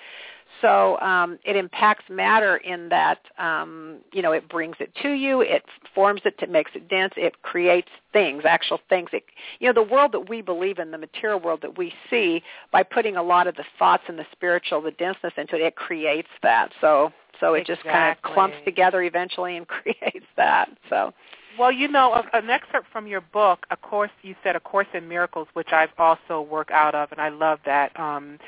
[0.60, 5.40] so um, it impacts matter in that um, you know it brings it to you,
[5.40, 9.10] it forms it, it makes it dense, it creates things, actual things.
[9.12, 9.24] It,
[9.60, 12.82] you know the world that we believe in, the material world that we see, by
[12.82, 16.28] putting a lot of the thoughts and the spiritual, the denseness into it, it creates
[16.42, 16.72] that.
[16.80, 20.68] So so it just kind of clumps together eventually and creates that.
[20.88, 21.12] So
[21.58, 25.08] Well, you know, an excerpt from your book, a course you said, a course in
[25.08, 27.98] miracles, which I've also worked out of, and I love that.
[27.98, 28.38] Um,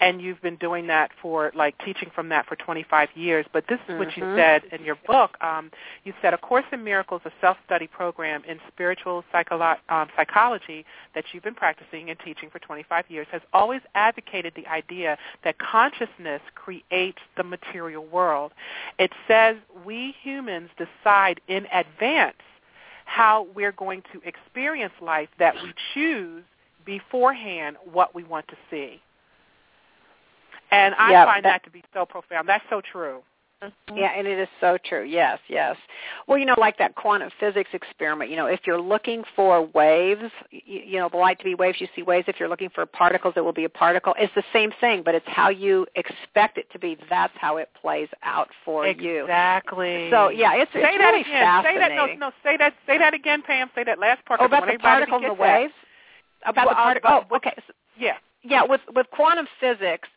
[0.00, 3.46] and you've been doing that for like teaching from that for 25 years.
[3.52, 4.36] But this is what you Mhm.
[4.36, 5.36] said in your book.
[5.42, 5.70] Um,
[6.04, 11.32] you said a course in miracles, a self-study program in spiritual psycholo- um, psychology that
[11.32, 16.42] you've been practicing and teaching for 25 years, has always advocated the idea that consciousness
[16.54, 18.52] creates the material world.
[18.98, 22.36] It says we humans decide in advance
[23.08, 26.44] how we're going to experience life that we choose
[26.84, 29.00] beforehand what we want to see.
[30.70, 32.46] And I Yeah, find that- that to be so profound.
[32.46, 33.24] That's so true.
[33.94, 35.02] Yeah, and it is so true.
[35.02, 35.76] Yes, yes.
[36.28, 38.30] Well, you know, like that quantum physics experiment.
[38.30, 41.80] You know, if you're looking for waves, you, you know, the light to be waves,
[41.80, 42.26] you see waves.
[42.28, 44.14] If you're looking for particles, it will be a particle.
[44.16, 46.96] It's the same thing, but it's how you expect it to be.
[47.10, 49.22] That's how it plays out for you.
[49.24, 50.08] Exactly.
[50.10, 51.64] So yeah, it's, say it's that really again.
[51.64, 51.88] Say that.
[51.90, 52.20] fascinating.
[52.20, 52.32] No, no.
[52.44, 52.74] Say that.
[52.86, 53.70] Say that again, Pam.
[53.74, 54.40] Say that last part.
[54.40, 55.40] oh, about the particles and the that.
[55.40, 55.72] waves.
[56.46, 57.26] About Well, the uh, particle.
[57.30, 57.54] Oh, okay.
[57.98, 58.14] Yeah.
[58.44, 60.08] yeah, with with quantum physics,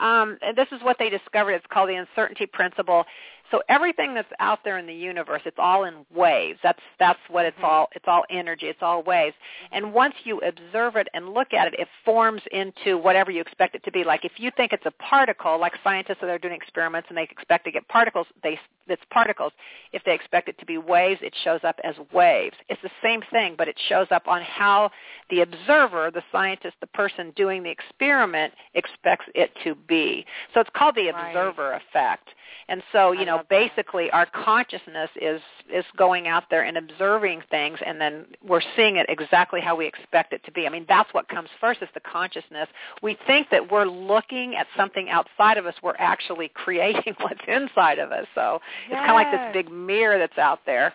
[0.00, 1.52] um, and this is what they discovered.
[1.52, 3.04] It's called the uncertainty principle.
[3.50, 6.58] So everything that's out there in the universe, it's all in waves.
[6.62, 7.64] That's that's what it's Mhm.
[7.64, 7.88] all.
[7.94, 8.68] It's all energy.
[8.68, 9.34] It's all waves.
[9.72, 13.74] And once you observe it and look at it, it forms into whatever you expect
[13.74, 14.04] it to be.
[14.04, 17.22] Like if you think it's a particle, like scientists that are doing experiments and they
[17.22, 19.52] expect to get particles, they it's particles.
[19.92, 22.56] If they expect it to be waves, it shows up as waves.
[22.68, 24.90] It's the same thing, but it shows up on how
[25.30, 30.24] the observer, the scientist, the person doing the experiment expects it to be.
[30.54, 31.28] So it's called the Right.
[31.30, 32.28] observer effect.
[32.70, 33.74] And so, you I know, love that.
[33.76, 35.40] basically our consciousness is
[35.72, 39.86] is going out there and observing things and then we're seeing it exactly how we
[39.86, 40.66] expect it to be.
[40.66, 42.68] I mean, that's what comes first is the consciousness.
[43.02, 47.98] We think that we're looking at something outside of us, we're actually creating what's inside
[47.98, 48.26] of us.
[48.34, 50.92] So, it's kind of like this big mirror that's out there.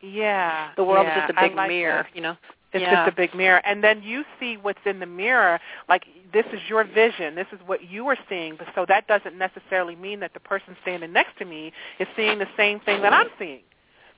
[0.00, 0.70] Yeah.
[0.76, 2.14] The world yeah, is just a big like mirror, that.
[2.16, 2.36] you know.
[2.72, 2.96] It's Yeah.
[3.04, 3.60] just a big mirror.
[3.64, 7.60] And then you see what's in the mirror, like this is your vision, this is
[7.66, 11.36] what you are seeing, but so that doesn't necessarily mean that the person standing next
[11.38, 13.62] to me is seeing the same thing that I'm seeing.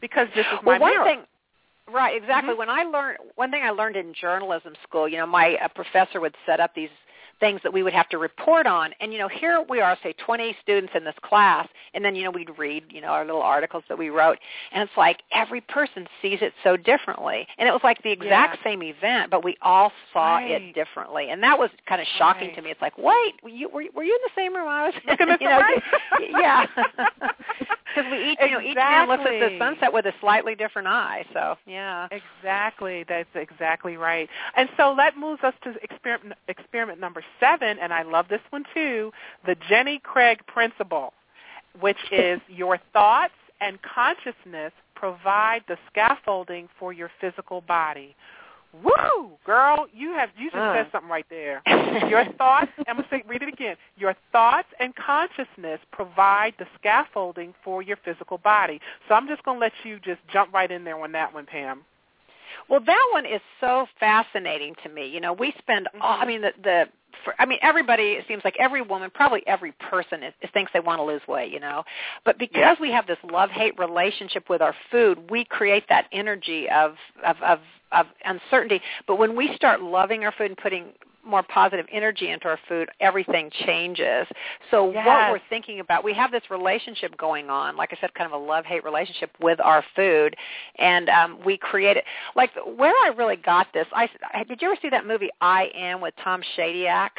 [0.01, 1.05] Because this is my well, one mirror.
[1.05, 1.21] thing
[1.93, 2.59] right exactly Mhm.
[2.59, 6.37] when i learned one thing i learned in journalism school you know my professor would
[6.47, 6.91] set up these
[7.41, 10.13] things that we would have to report on and you know here we are say
[10.25, 13.43] 20 students in this class and then you know we'd read you know our little
[13.43, 14.39] articles that we wrote
[14.73, 18.59] and it's like every person sees it so differently and it was like the exact
[18.59, 18.65] Yeah.
[18.71, 20.51] same event but we all saw Right.
[20.51, 22.57] it differently and that was kind of shocking Right.
[22.57, 24.69] to me it's like wait were you were, you- were you in the same room
[24.69, 25.83] i was Look at this you know, right?
[26.31, 26.67] yeah
[27.95, 30.89] because we each you know each man looks at the sunset with a slightly different
[30.89, 33.05] eye so yeah Exactly.
[33.09, 34.29] That's exactly right.
[34.57, 38.65] And so that moves us to experiment, experiment number seven, and I love this one
[38.75, 39.13] too,
[39.47, 41.13] the Jenny Craig principle,
[41.81, 48.15] which is your thoughts and consciousness provide the scaffolding for your physical body.
[48.73, 50.75] Woo, girl, you have you just Uh.
[50.75, 51.61] said something right there.
[52.09, 53.77] Your thoughts, I'm going to say, read it again.
[53.97, 58.81] Your thoughts and consciousness provide the scaffolding for your physical body.
[59.09, 61.47] So I'm just going to let you just jump right in there on that one,
[61.47, 61.85] Pam.
[62.69, 65.07] Well, that one is so fascinating to me.
[65.09, 66.85] You know, we spend all, I mean the the
[67.25, 70.71] for, I mean everybody it seems like every woman, probably every person is, is thinks
[70.73, 71.83] they want to lose weight, you know.
[72.25, 76.95] But because we have this love-hate relationship with our food, we create that energy of
[77.27, 77.59] of of
[77.93, 78.81] of uncertainty.
[79.07, 80.87] But when we start loving our food and putting
[81.25, 84.27] more positive energy into our food, everything changes.
[84.71, 88.33] So what we're thinking about, we have this relationship going on, like I said, kind
[88.33, 90.35] of a love-hate relationship with our food,
[90.79, 92.05] and um, we create it.
[92.37, 94.09] Like where I really got this, I
[94.49, 97.11] did you ever see that movie I Am with Tom Shadyac?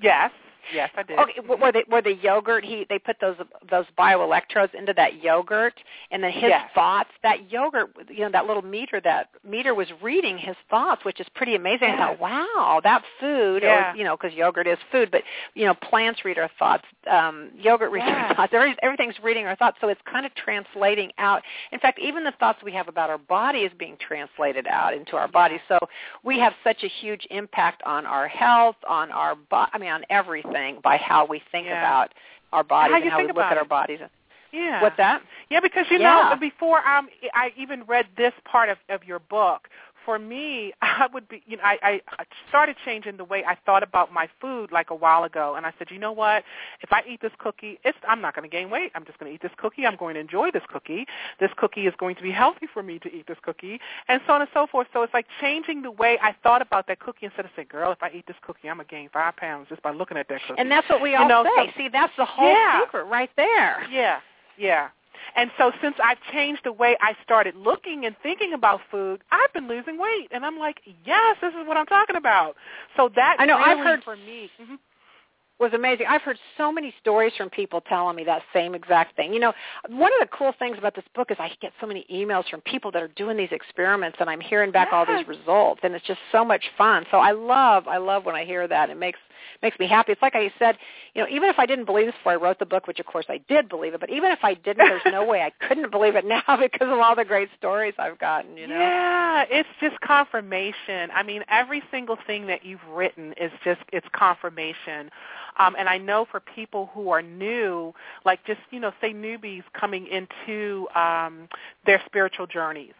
[0.00, 0.30] Yes.
[0.72, 1.18] Yes, I did.
[1.18, 3.36] Okay, where the where the yogurt he they put those
[3.70, 5.74] those bioelectrodes into that yogurt,
[6.10, 6.70] and then his Yes.
[6.74, 7.10] thoughts.
[7.22, 11.26] That yogurt, you know, that little meter that meter was reading his thoughts, which is
[11.34, 11.88] pretty amazing.
[11.90, 13.92] I thought, wow, that food, Yeah.
[13.92, 15.22] or you know, because yogurt is food, but
[15.54, 18.30] you know, plants read our thoughts, um, yogurt reads Yes.
[18.30, 18.52] our thoughts.
[18.54, 21.42] Every, everything's reading our thoughts, so it's kind of translating out.
[21.72, 25.16] In fact, even the thoughts we have about our body is being translated out into
[25.16, 25.60] our body.
[25.68, 25.78] So
[26.22, 30.04] we have such a huge impact on our health, on our bo- I mean, on
[30.10, 30.51] everything
[30.82, 31.78] by how we think Yeah.
[31.78, 32.12] about
[32.52, 33.68] our bodies How and how we look at our it.
[33.68, 34.00] bodies.
[34.52, 34.82] Yeah.
[34.82, 35.22] What's that?
[35.48, 36.30] Yeah, because you Yeah.
[36.30, 39.68] know, before um, I even read this part of, of your book,
[40.04, 43.82] for me, I would be, you know, I, I started changing the way I thought
[43.82, 46.44] about my food like a while ago, and I said, you know what?
[46.82, 48.92] If I eat this cookie, it's I'm not going to gain weight.
[48.94, 49.86] I'm just going to eat this cookie.
[49.86, 51.06] I'm going to enjoy this cookie.
[51.40, 54.32] This cookie is going to be healthy for me to eat this cookie, and so
[54.34, 54.86] on and so forth.
[54.92, 57.92] So it's like changing the way I thought about that cookie instead of saying, girl,
[57.92, 60.28] if I eat this cookie, I'm going to gain five pounds just by looking at
[60.28, 60.58] that cookie.
[60.60, 61.66] And that's what we You all know, say.
[61.66, 62.80] so- See, that's the whole Yeah.
[62.82, 63.86] secret right there.
[63.90, 64.20] Yeah,
[64.58, 64.88] yeah.
[65.36, 69.52] And so since I've changed the way I started looking and thinking about food, I've
[69.52, 70.28] been losing weight.
[70.30, 72.56] And I'm like, yes, this is what I'm talking about.
[72.96, 74.50] So that I know, I've heard- for me.
[74.60, 74.78] mhm.
[75.58, 76.06] was amazing.
[76.08, 79.32] I've heard so many stories from people telling me that same exact thing.
[79.32, 79.52] You know,
[79.88, 82.62] one of the cool things about this book is I get so many emails from
[82.62, 86.04] people that are doing these experiments and I'm hearing back all these results and it's
[86.04, 87.06] just so much fun.
[87.12, 88.90] So I love I love when I hear that.
[88.90, 89.20] It makes
[89.62, 90.12] makes me happy.
[90.12, 90.76] It's like I said,
[91.14, 93.06] you know, even if I didn't believe this before I wrote the book, which of
[93.06, 95.90] course I did believe it, but even if I didn't, there's no way I couldn't
[95.90, 98.78] believe it now because of all the great stories I've gotten, you know.
[98.78, 101.10] Yeah, it's just confirmation.
[101.14, 105.10] I mean, every single thing that you've written is just it's confirmation.
[105.58, 107.92] Um, and I know for people who are new,
[108.24, 111.48] like just you know, say newbies coming into um,
[111.84, 112.94] their spiritual journeys,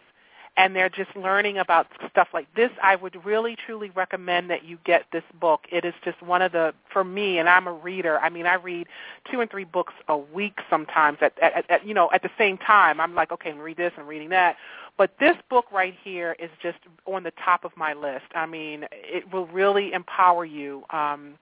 [0.56, 4.78] and they're just learning about stuff like this, I would really truly recommend that you
[4.84, 5.62] get this book.
[5.70, 8.18] It is just one of the for me, and I'm a reader.
[8.18, 8.86] I mean, I read
[9.30, 11.18] two and three books a week sometimes.
[11.22, 13.92] At, at, at you know, at the same time, I'm like, okay, I'm reading this,
[13.96, 14.56] I'm reading that.
[14.98, 18.26] But this book right here is just on the top of my list.
[18.34, 21.38] I mean, it will really empower you um,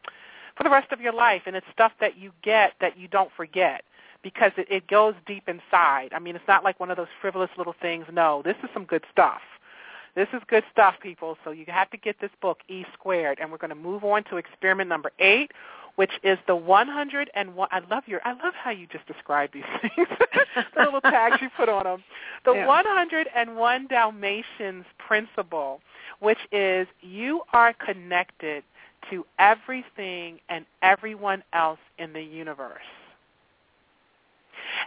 [0.56, 3.30] for the rest of your life, and it's stuff that you get that you don't
[3.36, 3.82] forget
[4.22, 6.10] because it, it goes deep inside.
[6.12, 8.06] I mean, it's not like one of those frivolous little things.
[8.12, 9.40] No, this is some good stuff.
[10.16, 11.38] This is good stuff, people.
[11.44, 14.24] So you have to get this book, E Squared, and we're going to move on
[14.24, 15.52] to experiment number eight,
[15.94, 17.28] which is the 101.
[17.70, 18.20] I love your.
[18.24, 20.08] I love how you just describe these things.
[20.74, 22.02] the little tags you put on them.
[22.44, 22.66] The Yeah.
[22.66, 25.80] 101 Dalmatians principle,
[26.18, 28.64] which is you are connected
[29.10, 32.82] to everything and everyone else in the universe.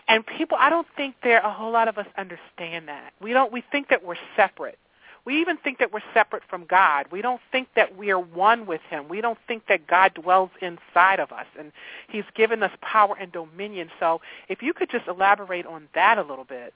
[0.07, 3.13] And people, I don't think there a whole lot of us understand that.
[3.21, 3.51] We don't.
[3.51, 4.77] We think that we're separate.
[5.25, 7.05] We even think that we're separate from God.
[7.09, 9.07] We don't think that we are one with Him.
[9.07, 11.71] We don't think that God dwells inside of us, and
[12.09, 13.89] He's given us power and dominion.
[13.99, 16.73] So, if you could just elaborate on that a little bit.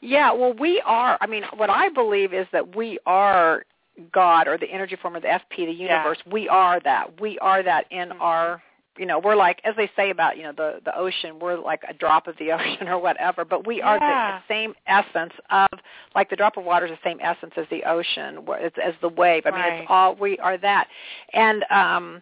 [0.00, 1.18] Yeah, well, we are.
[1.20, 3.64] I mean, what I believe is that we are
[4.12, 5.96] God or the energy form of the FP, the Yeah.
[6.02, 6.18] universe.
[6.26, 7.20] We are that.
[7.20, 8.20] We are that in Mhm.
[8.20, 8.62] our.
[9.00, 11.82] You know, we're like, as they say about you know the the ocean, we're like
[11.88, 13.46] a drop of the ocean or whatever.
[13.46, 14.38] But we are Yeah.
[14.38, 15.68] the same essence of,
[16.14, 19.08] like the drop of water is the same essence as the ocean, as, as the
[19.08, 19.46] wave.
[19.46, 19.80] I mean, Right.
[19.80, 20.86] it's all we are that,
[21.32, 22.20] and um,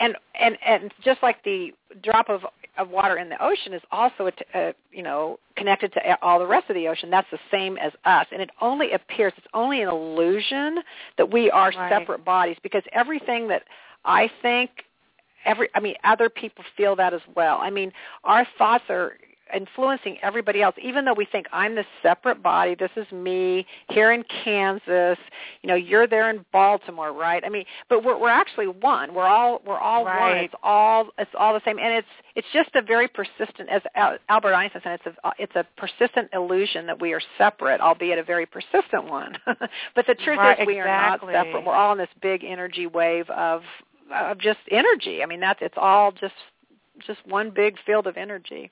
[0.00, 2.40] and and and just like the drop of
[2.78, 6.46] of water in the ocean is also a uh, you know connected to all the
[6.46, 9.82] rest of the ocean that's the same as us and it only appears it's only
[9.82, 10.78] an illusion
[11.16, 11.92] that we are Right.
[11.92, 13.64] separate bodies because everything that
[14.04, 14.70] i think
[15.44, 17.58] every i mean other people feel that as well.
[17.60, 17.92] I mean
[18.24, 19.16] our thoughts are
[19.54, 20.74] influencing everybody else.
[20.82, 25.16] Even though we think i'm this separate body this is me here in kansas
[25.62, 27.42] you know you're there in baltimore right?
[27.46, 29.14] I mean but we're we're actually one.
[29.14, 30.36] We're all we're all one.
[30.36, 31.78] It's all it's all the same.
[31.78, 35.32] And it's it's just a very persistent as Al- albert einstein said it's a uh,
[35.38, 39.34] it's a persistent illusion that we are separate albeit a very persistent one.
[39.94, 41.34] But the truth Right, is we exactly.
[41.34, 41.64] are not separate.
[41.64, 43.62] We're all in this big energy wave of
[44.12, 45.22] of just energy.
[45.22, 46.34] I mean that's it's all just
[47.06, 48.70] just one big field of energy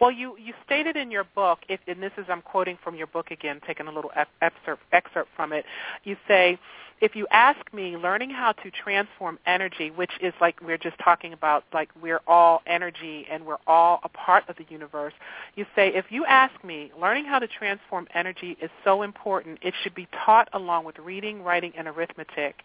[0.00, 3.06] Well, you you stated in your book, if, and this is I'm quoting from your
[3.06, 4.10] book again, taking a little
[4.40, 5.64] excerpt excerpt from it.
[6.04, 6.58] You say,
[7.00, 11.32] if you ask me, learning how to transform energy, which is like we're just talking
[11.32, 15.12] about, like we're all energy and we're all a part of the universe.
[15.56, 19.58] You say, if you ask me, learning how to transform energy is so important.
[19.62, 22.56] It should be taught along with reading, writing, and arithmetic,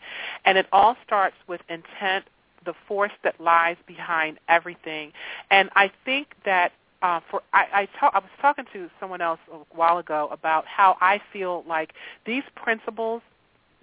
[0.46, 2.26] and it all starts with intent
[2.64, 5.12] the force that lies behind everything.
[5.50, 9.40] And I think that uh, for I, I, ta- I was talking to someone else
[9.52, 11.94] a while ago about how I feel like
[12.26, 13.22] these principles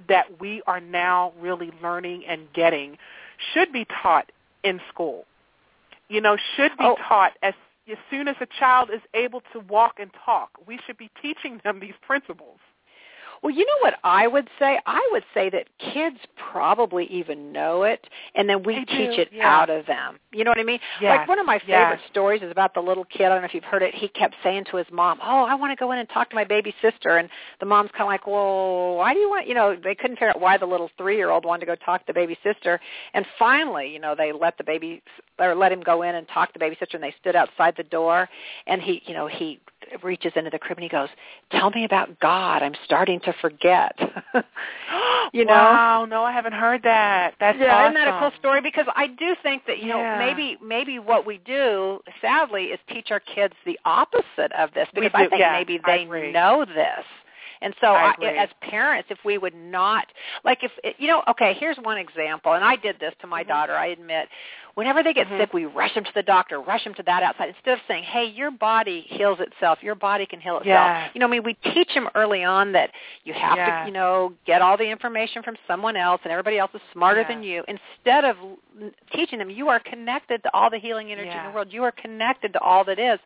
[0.09, 2.97] that we are now really learning and getting
[3.53, 4.31] should be taught
[4.63, 5.25] in school.
[6.09, 6.97] You know, should be Oh.
[7.09, 7.55] taught as
[7.91, 10.51] as soon as a child is able to walk and talk.
[10.67, 12.59] We should be teaching them these principles.
[13.43, 14.79] Well, you know what I would say?
[14.87, 16.17] I would say that kids
[16.51, 19.49] probably even know it, and then we They teach do, it yeah.
[19.49, 20.19] out of them.
[20.33, 20.81] You know what I mean?
[21.01, 22.11] Yes, Like one of my favorite yes.
[22.11, 23.27] stories is about the little kid.
[23.27, 23.95] I don't know if you've heard it.
[23.95, 26.37] He kept saying to his mom, "Oh, I want to go in and talk to
[26.37, 27.29] my baby sister," and
[27.61, 30.31] the mom's kind of like, "Well, why do you want?" You know, they couldn't figure
[30.31, 32.81] out why the little three-year-old wanted to go talk to the baby sister,
[33.15, 35.03] and finally, you know, they let the baby
[35.39, 37.75] or let him go in and talk to the baby sister, and they stood outside
[37.77, 38.29] the door,
[38.67, 39.61] and he, you know, he
[40.03, 41.09] reaches into the crib and he goes,
[41.51, 42.63] "Tell me about God.
[42.63, 43.93] I'm starting to forget."
[45.33, 45.53] you know?
[45.53, 47.35] Wow, no, I haven't heard that.
[47.41, 47.97] That's yeah, awesome.
[47.97, 48.61] isn't that a cool story?
[48.61, 53.11] Because I do think that you know maybe maybe what we do, sadly, is teach
[53.11, 54.89] our kids the opposite of this.
[54.95, 57.05] Because I think yeah, maybe they know this,
[57.61, 60.07] and so I I, as parents, if we would not
[60.45, 63.49] like if you know, okay, here's one example, and I did this to my Mhm.
[63.49, 63.75] daughter.
[63.75, 64.29] I admit.
[64.79, 65.39] Whenever they get Mhm.
[65.39, 68.05] sick, we rush them to the doctor, rush them to that outside, instead of saying,
[68.05, 69.83] "Hey, your body heals itself.
[69.83, 71.11] Your body can heal itself." Yes.
[71.15, 72.93] You know, I mean, we teach them early on that
[73.25, 73.81] you have Yes.
[73.83, 77.25] to, you know, get all the information from someone else, and everybody else is smarter
[77.25, 77.65] than you.
[77.67, 78.37] Instead of
[79.11, 81.73] teaching them, you are connected to all the healing energy in the world.
[81.73, 83.19] You are connected to all that is.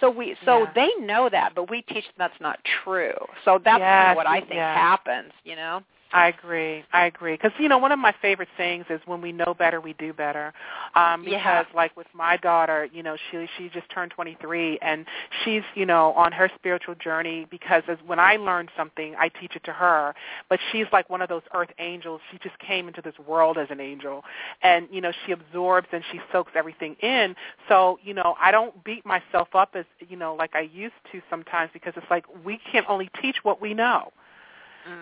[0.00, 0.72] So we, so Yeah.
[0.74, 3.16] they know that, but we teach them that's not true.
[3.46, 4.76] So that's kind of what I think yes.
[4.76, 5.32] happens.
[5.42, 5.82] You know.
[6.12, 6.84] I agree.
[6.92, 7.34] I agree.
[7.34, 10.12] Because you know, one of my favorite sayings is "When we know better, we do
[10.14, 10.54] better."
[10.94, 11.38] Um, Yeah.
[11.62, 15.04] because, like with my daughter, you know, she she just turned 23, and
[15.44, 17.46] she's you know on her spiritual journey.
[17.50, 20.14] Because as when I learn something, I teach it to her.
[20.48, 22.22] But she's like one of those earth angels.
[22.30, 24.24] She just came into this world as an angel,
[24.62, 27.36] and you know, she absorbs and she soaks everything in.
[27.68, 31.20] So you know, I don't beat myself up as you know like I used to
[31.28, 34.10] sometimes because it's like we can only teach what we know.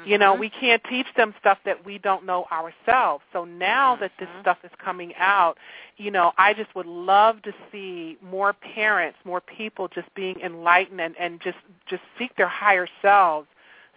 [0.05, 0.39] You know, Mhm.
[0.39, 3.25] we can't teach them stuff that we don't know ourselves.
[3.33, 4.41] So now that this Mhm.
[4.41, 5.59] stuff is coming out,
[5.97, 11.01] you know, I just would love to see more parents, more people just being enlightened
[11.01, 13.49] and, and just just seek their higher selves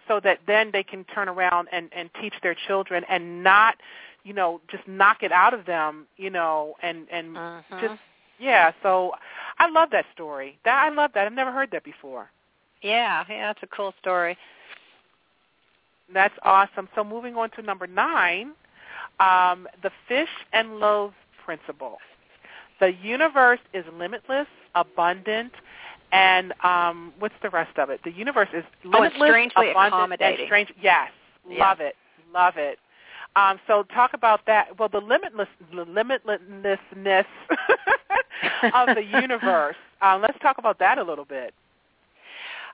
[0.08, 3.76] so that then they can turn around and, and teach their children and not,
[4.24, 7.80] you know, just knock it out of them, you know, and, and Mhm.
[7.80, 8.00] just
[8.38, 9.14] yeah, so
[9.58, 10.58] I love that story.
[10.64, 11.26] That I love that.
[11.26, 12.30] I've never heard that before.
[12.82, 14.36] yeah, yeah, that's a cool story.
[16.12, 16.88] That's awesome.
[16.94, 18.52] So moving on to number nine,
[19.20, 21.98] um, the fish and loaves principle.
[22.80, 25.52] The universe is limitless, abundant,
[26.12, 28.00] and um, what's the rest of it?
[28.04, 30.40] The universe is Oh, limitless, strangely abundant, accommodating.
[30.40, 30.72] and strange.
[30.80, 31.10] Yes,
[31.48, 31.68] Yeah.
[31.68, 31.94] love it,
[32.32, 32.78] love it.
[33.36, 34.76] Um, so talk about that.
[34.78, 37.26] Well, the limitless, the limitlessness
[38.74, 39.76] of the universe.
[40.02, 41.54] Um, let's talk about that a little bit.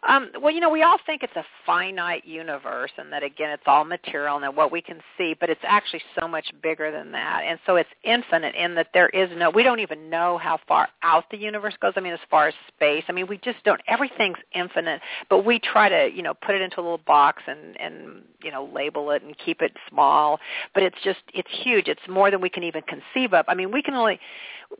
[0.09, 3.65] Um, well, you know, we all think it's a finite universe and that, again, it's
[3.67, 7.43] all material and what we can see, but it's actually so much bigger than that.
[7.45, 10.89] And so it's infinite in that there is no, we don't even know how far
[11.03, 11.93] out the universe goes.
[11.97, 15.59] I mean, as far as space, I mean, we just don't, everything's infinite, but we
[15.59, 19.11] try to, you know, put it into a little box and, and, you know, label
[19.11, 20.39] it and keep it small.
[20.73, 21.89] But it's just, it's huge.
[21.89, 23.45] It's more than we can even conceive of.
[23.49, 24.21] I mean, we can only,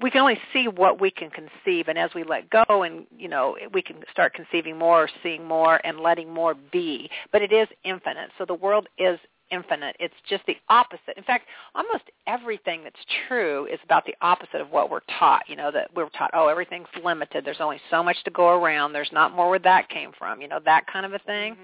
[0.03, 3.29] we can only see what we can conceive and as we let go and you
[3.29, 7.11] know we can start conceiving more seeing more and letting more be.
[7.33, 8.31] But it is infinite.
[8.39, 9.19] So the world is
[9.53, 9.95] infinite.
[10.01, 11.17] It's just the opposite.
[11.17, 12.97] In fact almost everything that's
[13.29, 15.43] true is about the opposite of what we're taught.
[15.49, 17.45] You know that we're taught oh everything's limited.
[17.45, 18.93] There's only so much to go around.
[18.93, 20.41] There's not more where that came from.
[20.41, 21.57] You know that kind of a thing.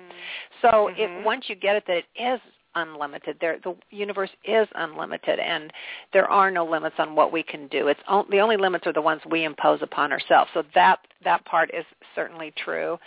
[0.60, 0.98] So Mhm.
[0.98, 2.40] it once you get it that it is
[2.74, 3.36] unlimited.
[3.40, 5.72] There the universe is unlimited and
[6.12, 7.88] there are no limits on what we can do.
[7.88, 10.50] It's on, the only limits are the ones we impose upon ourselves.
[10.54, 12.98] So that that part is certainly true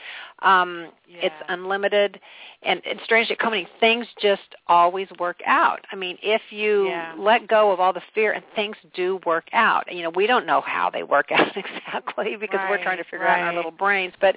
[0.46, 2.20] um it's unlimited
[2.64, 7.14] and, it's and strangely coming things just always work out i mean if you Yeah.
[7.18, 10.46] let go of all the fear and things do work out you know we don't
[10.46, 13.54] know how they work out exactly because we're trying to Right, figure out in our
[13.54, 14.36] little brains but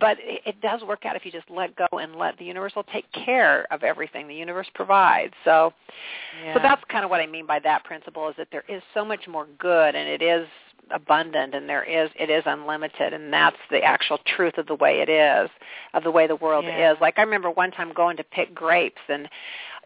[0.00, 2.72] but it, it does work out if you just let go and let the universe
[2.76, 5.72] will take care of everything the universe provides so
[6.44, 6.54] Yeah.
[6.54, 9.04] so that's kind of what I mean by that principle is that there is so
[9.04, 10.46] much more good and it is
[10.90, 15.00] abundant and there is it is unlimited and that's the actual truth of the way
[15.00, 15.50] it is
[15.94, 16.92] of the way the world Yeah.
[16.92, 19.28] is like I remember one time going to pick grapes and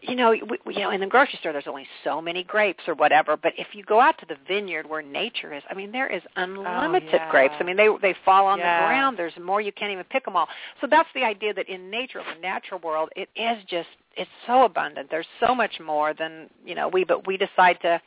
[0.03, 2.93] you know we, you know in the grocery store there's only so many grapes or
[2.93, 6.07] whatever but if you go out to the vineyard where nature is I mean there
[6.07, 7.31] is unlimited Oh, yeah.
[7.31, 8.77] grapes I mean they they fall on Yeah.
[8.77, 10.47] the ground there's more you can't even pick them all
[10.81, 14.63] so that's the idea that in nature the natural world it is just it's so
[14.63, 15.09] abundant.
[15.09, 18.01] There's so much more than you know we but we decide to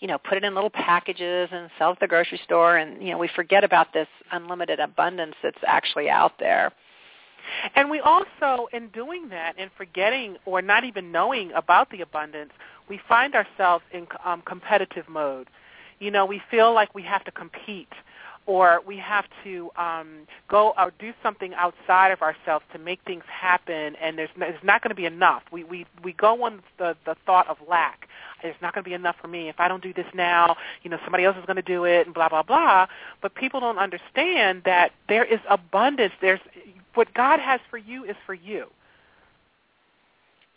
[0.00, 2.76] you know put it in little packages and sell at the grocery store.
[2.76, 6.72] And you know we forget about this unlimited abundance that's actually out there.
[7.74, 12.52] And we also, in doing that and forgetting or not even knowing about the abundance,
[12.88, 15.48] we find ourselves in um, competitive mode.
[15.98, 17.92] You know, we feel like we have to compete
[18.46, 23.22] or we have to um, go or do something outside of ourselves to make things
[23.28, 25.42] happen, and there's, there's not going to be enough.
[25.52, 28.08] We, we, we go on the, the thought of lack.
[28.42, 29.48] It's not going to be enough for me.
[29.48, 32.06] If I don't do this now, you know, somebody else is going to do it,
[32.06, 32.86] and blah, blah, blah.
[33.20, 36.14] But people don't understand that there is abundance.
[36.20, 36.40] There's
[36.94, 38.66] what God has for you is for you.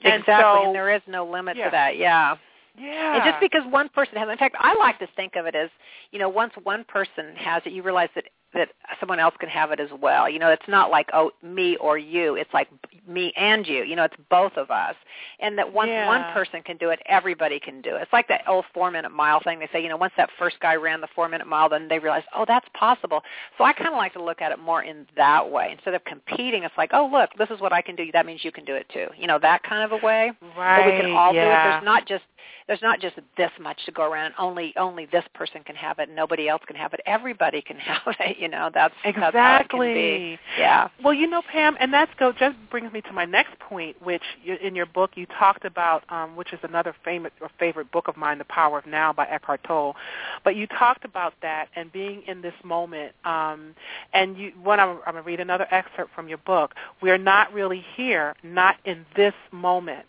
[0.03, 1.65] And exactly, so, and there is no limit yeah.
[1.65, 1.97] to that.
[1.97, 2.37] Yeah.
[2.77, 3.15] Yeah.
[3.15, 5.69] And just because one person has, in fact, I like to think of it as,
[6.11, 8.69] you know, once one person has it, you realize that that
[8.99, 10.29] someone else can have it as well.
[10.29, 12.35] You know, it's not like oh me or you.
[12.35, 12.69] It's like
[13.07, 13.83] me and you.
[13.83, 14.95] You know, it's both of us.
[15.39, 16.07] And that once yeah.
[16.07, 18.03] one person can do it, everybody can do it.
[18.03, 19.59] It's like that old four minute mile thing.
[19.59, 21.99] They say, you know, once that first guy ran the four minute mile, then they
[21.99, 23.21] realized, oh, that's possible.
[23.57, 26.03] So I kind of like to look at it more in that way instead of
[26.05, 26.63] competing.
[26.63, 28.05] It's like, oh, look, this is what I can do.
[28.13, 29.07] That means you can do it too.
[29.17, 30.31] You know, that kind of a way.
[30.55, 30.77] Right.
[30.77, 31.43] That we can all yeah.
[31.43, 31.71] do it.
[31.71, 32.23] There's not just
[32.67, 34.33] there's not just this much to go around.
[34.39, 36.09] Only only this person can have it.
[36.09, 37.01] Nobody else can have it.
[37.05, 38.37] Everybody can have it.
[38.39, 39.31] You know, that's exactly.
[39.33, 40.39] That's how it can be.
[40.57, 40.89] Yeah.
[41.03, 44.23] Well, you know, Pam, and that's go just brings me to my next point, which
[44.43, 48.07] you, in your book you talked about, um, which is another famous or favorite book
[48.07, 49.95] of mine, The Power of Now by Eckhart Tolle.
[50.43, 53.13] But you talked about that and being in this moment.
[53.25, 53.75] Um,
[54.13, 56.73] and you, when I'm, I'm going to read another excerpt from your book.
[57.01, 60.05] We're not really here, not in this moment.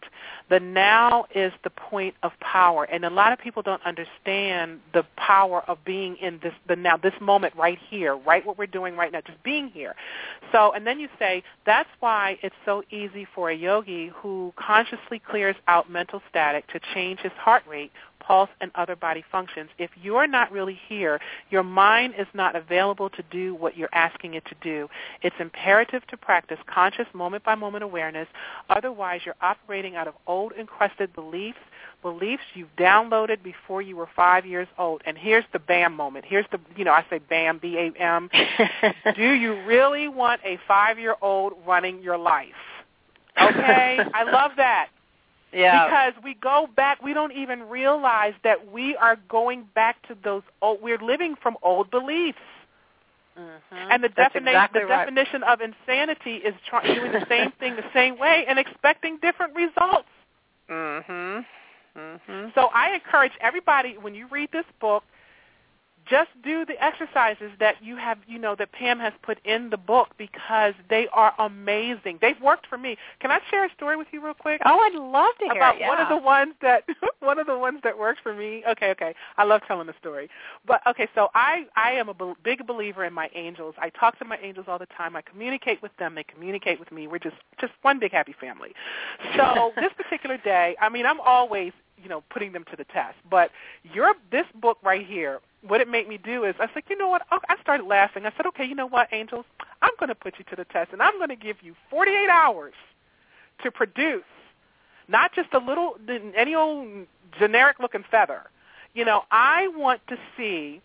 [0.51, 5.05] The now is the point of power, and a lot of people don't understand the
[5.17, 8.95] power of being in this the now, this moment right here, right what we're doing
[8.95, 9.95] right now, just being here.
[10.53, 15.19] So, and then you say that's why it's so easy for a yogi who consciously
[15.19, 17.91] clears out mental static to change his heart rate
[18.27, 19.71] pulse, and other body functions.
[19.79, 21.21] If you're not really here,
[21.51, 24.89] your mind is not available to do what you're asking it to do.
[25.23, 28.29] It's imperative to practice conscious moment-by-moment awareness.
[28.71, 31.59] Otherwise, you're operating out of old encrusted beliefs,
[32.03, 35.03] beliefs you've downloaded before you were five years old.
[35.07, 36.25] And here's the BAM moment.
[36.27, 38.31] Here's the, you know, I say BAM, B-A-M.
[39.17, 42.49] do you really want a five-year-old running your life?
[43.41, 43.99] Okay?
[44.15, 44.89] I love that.
[45.55, 45.87] Yeah.
[45.87, 50.43] Because we go back, we don't even realize that we are going back to those
[50.61, 52.39] old, we're living from old beliefs.
[53.39, 53.77] Mm-hmm.
[53.91, 55.05] And the, defini- exactly the right.
[55.05, 59.55] definition of insanity is try- doing the same thing the same way and expecting different
[59.55, 60.09] results.
[60.71, 61.45] Mhm.
[61.97, 62.55] Mhm.
[62.55, 65.05] So I encourage everybody when you read this book,
[66.09, 69.77] just do the exercises that you have, you know, that Pam has put in the
[69.77, 72.19] book because they are amazing.
[72.21, 72.97] They've worked for me.
[73.21, 74.61] Can I share a story with you real quick?
[74.65, 75.81] Oh, I'd love to hear about it.
[75.81, 75.89] Yeah.
[75.95, 76.85] one of the ones that
[77.21, 78.63] one of the ones that worked for me.
[78.69, 79.15] Okay, okay.
[79.37, 80.29] I love telling the story.
[80.67, 83.75] But okay, so I I am a be- big believer in my angels.
[83.79, 85.17] I talk to my angels all the time.
[85.17, 86.15] I communicate with them.
[86.15, 87.07] They communicate with me.
[87.07, 88.73] We're just just one big happy family.
[89.37, 93.17] So this particular day, I mean, I'm always you know putting them to the test.
[93.29, 93.51] But
[93.83, 97.09] your this book right here, what it made me do is I said, you know
[97.09, 97.23] what?
[97.31, 98.27] I started laughing.
[98.27, 99.47] I said, okay, you know what, angels,
[99.83, 102.29] I'm going to put you to the test, and I'm going to give you 48
[102.29, 102.75] hours
[103.63, 104.25] to produce
[105.09, 105.97] not just a little
[106.35, 107.07] any old
[107.39, 108.43] generic looking feather.
[108.95, 110.81] You know, I want to see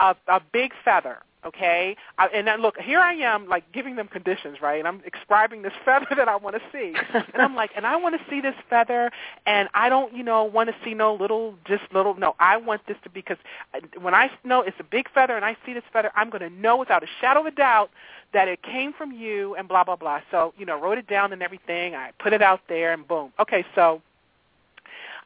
[0.00, 1.18] a, a big feather.
[1.46, 4.80] Okay, I, and then look, here I am, like giving them conditions, right?
[4.80, 7.94] And I'm describing this feather that I want to see, and I'm like, and I
[7.94, 9.12] want to see this feather,
[9.46, 12.14] and I don't, you know, want to see no little, just little.
[12.16, 13.36] No, I want this to be because
[13.72, 16.42] uh, when I know it's a big feather, and I see this feather, I'm going
[16.42, 17.90] to know without a shadow of a doubt
[18.32, 20.20] that it came from you, and blah blah blah.
[20.32, 21.94] So, you know, wrote it down and everything.
[21.94, 23.32] I put it out there, and boom.
[23.38, 24.02] Okay, so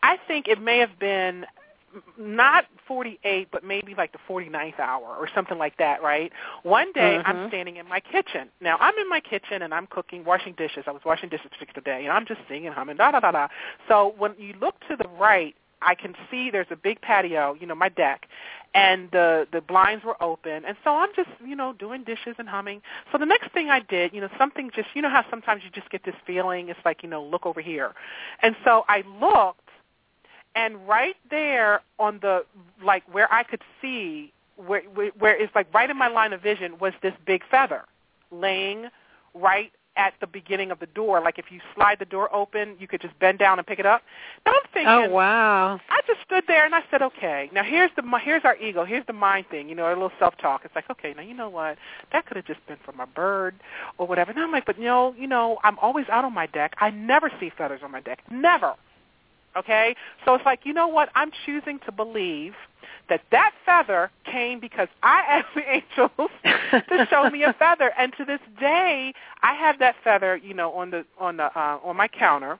[0.02, 1.46] I think it may have been
[2.18, 6.32] not 48, but maybe like the 49th hour or something like that, right?
[6.62, 7.22] One day Mhm.
[7.26, 8.50] I'm standing in my kitchen.
[8.60, 10.84] Now I'm in my kitchen and I'm cooking, washing dishes.
[10.86, 13.48] I was washing dishes particular day, and I'm just singing, humming, da da da da.
[13.88, 17.66] So when you look to the right, I can see there's a big patio, you
[17.66, 18.28] know, my deck,
[18.74, 22.48] and the the blinds were open, and so I'm just, you know, doing dishes and
[22.48, 22.82] humming.
[23.10, 25.70] So the next thing I did, you know, something just, you know, how sometimes you
[25.70, 27.92] just get this feeling, it's like, you know, look over here,
[28.40, 29.58] and so I looked
[30.54, 32.44] and right there on the
[32.84, 36.78] like where I could see where where it's like right in my line of vision
[36.78, 37.84] was this big feather
[38.30, 38.88] laying
[39.34, 41.20] right at the beginning of the door.
[41.20, 43.86] Like if you slide the door open, you could just bend down and pick it
[43.86, 44.02] up.
[44.46, 45.80] Now I'm thinking, Oh wow.
[45.90, 49.06] I just stood there and I said, okay, now here's the here's our ego, here's
[49.06, 50.62] the mind thing, you know, a little self talk.
[50.64, 51.76] It's like, okay, now you know what,
[52.12, 53.54] that could have just been from a bird
[53.98, 54.30] or whatever.
[54.30, 56.74] And I'm like, but you know, you know, I'm always out on my deck.
[56.78, 58.74] I never see feathers on my deck, never.
[59.56, 59.94] Okay,
[60.24, 62.54] so it's like, you know what, I'm choosing to believe
[63.08, 66.30] that that feather came because I asked the angels
[66.88, 70.72] to show me a feather, and to this day, I have that feather, you know,
[70.72, 72.58] on the on the uh, on my counter.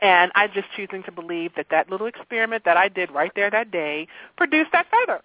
[0.00, 3.50] And I'm just choosing to believe that that little experiment that I did right there
[3.50, 5.22] that day produced that feather.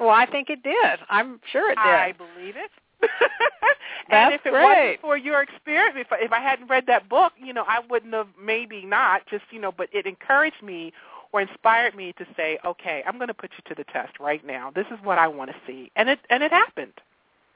[0.00, 1.00] Well, I think it did.
[1.10, 1.84] I'm sure it did.
[1.84, 2.70] I believe it.
[4.10, 4.62] and That's if it great.
[4.62, 7.80] wasn't for your experience, if I, if I hadn't read that book, you know, I
[7.88, 10.92] wouldn't have maybe not just you know, but it encouraged me
[11.32, 14.44] or inspired me to say, okay, I'm going to put you to the test right
[14.46, 14.70] now.
[14.70, 16.92] This is what I want to see, and it and it happened.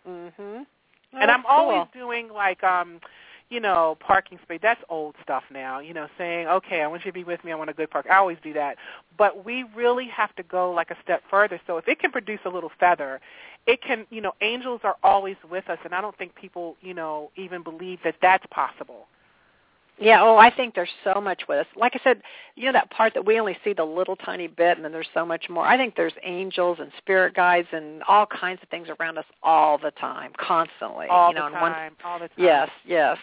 [0.09, 0.67] Mhm.
[1.13, 3.01] and I'm always doing like um
[3.51, 4.61] you know, parking space.
[4.63, 5.79] That's old stuff now.
[5.79, 7.53] You know, saying, "Okay, I want you to be with me.
[7.53, 8.77] I want a good park." I always do that.
[9.17, 11.61] But we really have to go like a step further.
[11.67, 13.21] So if it can produce a little feather,
[13.69, 16.95] it can, you know, angels are always with us and I don't think people, you
[16.95, 19.07] know, even believe that that's possible.
[20.01, 21.67] Yeah, oh, I think there's so much with us.
[21.77, 22.23] Like I said,
[22.55, 25.09] you know that part that we only see the little tiny bit and then there's
[25.13, 25.67] so much more.
[25.67, 29.77] I think there's angels and spirit guides and all kinds of things around us all
[29.77, 31.07] the time, constantly.
[31.11, 31.97] All you know, the in one time.
[32.05, 32.37] all the time.
[32.39, 33.19] Yes, yes.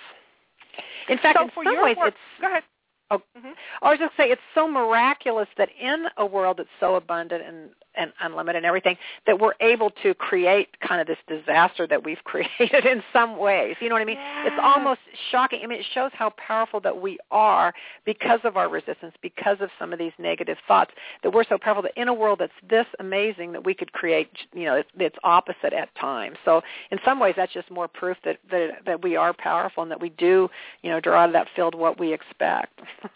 [1.10, 2.64] In fact, so in for some ways work, it's go ahead.
[3.10, 3.54] Oh, Mhm.
[3.82, 7.70] I was just say it's so miraculous that in a world that's so abundant and,
[7.98, 12.18] and unlimited and everything, that we're able to create kind of this disaster that we've
[12.24, 13.76] created in some ways.
[13.80, 14.18] You know what I mean?
[14.20, 15.00] It's almost
[15.32, 15.62] shocking.
[15.64, 17.74] I mean, it shows how powerful that we are
[18.06, 20.92] because of our resistance, because of some of these negative thoughts.
[21.24, 24.30] That we're so powerful that in a world that's this amazing, that we could create,
[24.54, 26.38] you know, its, its opposite at times.
[26.46, 29.92] So in some ways, that's just more proof that that that we are powerful and
[29.92, 30.50] that we do,
[30.82, 32.80] you know, draw out of that field what we expect.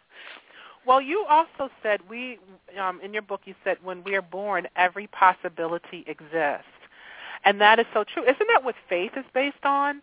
[0.90, 2.40] Well, you also said we
[2.82, 3.42] um, in your book.
[3.46, 6.66] You said when we are born, every possibility exists,
[7.46, 8.24] and that is so true.
[8.24, 10.02] Isn't that what faith is based on?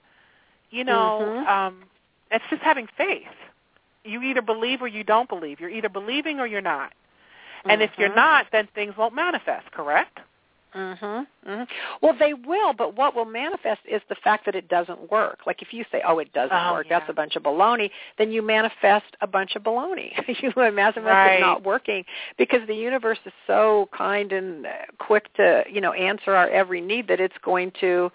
[0.70, 1.48] You know, Mhm.
[1.48, 1.82] um,
[2.30, 3.26] it's just having faith.
[4.04, 5.58] You either believe or you don't believe.
[5.58, 6.92] You're either believing or you're not.
[7.68, 8.14] And if you're Mhm.
[8.14, 9.68] not, then things won't manifest.
[9.72, 10.20] Correct?
[10.74, 11.26] Mhm.
[11.46, 11.68] Mhm.
[12.02, 15.40] Well, they will, but what will manifest is the fact that it doesn't work.
[15.46, 16.86] Like if you say, "Oh, it doesn't Oh, work.
[16.90, 16.98] yeah.
[16.98, 20.12] That's a bunch of baloney," then you manifest a bunch of baloney.
[20.42, 21.34] you manifest Right.
[21.36, 22.04] it not working
[22.36, 24.66] because the universe is so kind and
[24.98, 28.10] quick to, you know, answer our every need that it's going to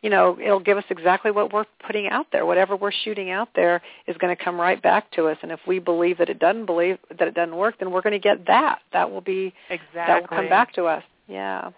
[0.00, 2.46] you know, it'll give us exactly what we're putting out there.
[2.46, 5.36] Whatever we're shooting out there is going to come right back to us.
[5.42, 8.12] And if we believe that it doesn't believe that it doesn't work, then we're going
[8.12, 8.78] to get that.
[8.92, 9.90] That will be Exactly.
[10.06, 11.02] that will come back to us.
[11.26, 11.70] Yeah.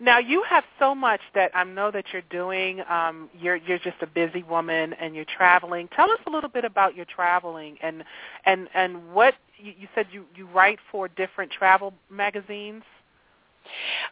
[0.00, 2.82] Now you have so much that I know that you're doing.
[2.88, 5.88] Um, you're you're just a busy woman and you're traveling.
[5.94, 8.04] Tell us a little bit about your traveling and
[8.44, 12.82] and and what you, you said you you write for different travel magazines.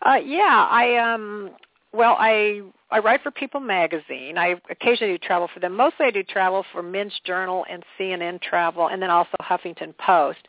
[0.03, 1.51] Uh, yeah, I um
[1.93, 4.37] well I I write for People magazine.
[4.37, 5.75] I occasionally do travel for them.
[5.75, 10.41] Mostly I do travel for Men's Journal and CNN Travel and then also Huffington Post.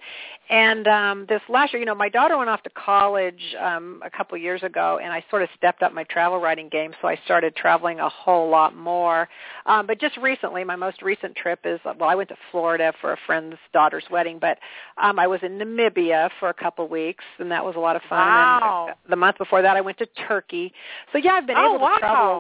[0.50, 4.10] And um this last year, you know, my daughter went off to college um a
[4.10, 7.18] couple years ago and I sort of stepped up my travel writing game so I
[7.26, 9.30] started traveling a whole lot more.
[9.66, 13.14] Um but just recently, my most recent trip is well, I went to Florida for
[13.14, 14.60] a friend's daughter's wedding, but
[15.02, 18.02] um I was in Namibia for a couple weeks and that was a lot of
[18.04, 18.20] fun.
[18.20, 18.88] Wow.
[18.90, 20.74] And the month before that I went to Turkey.
[21.14, 21.94] So yeah, I've been oh able wow!
[21.94, 22.35] to travel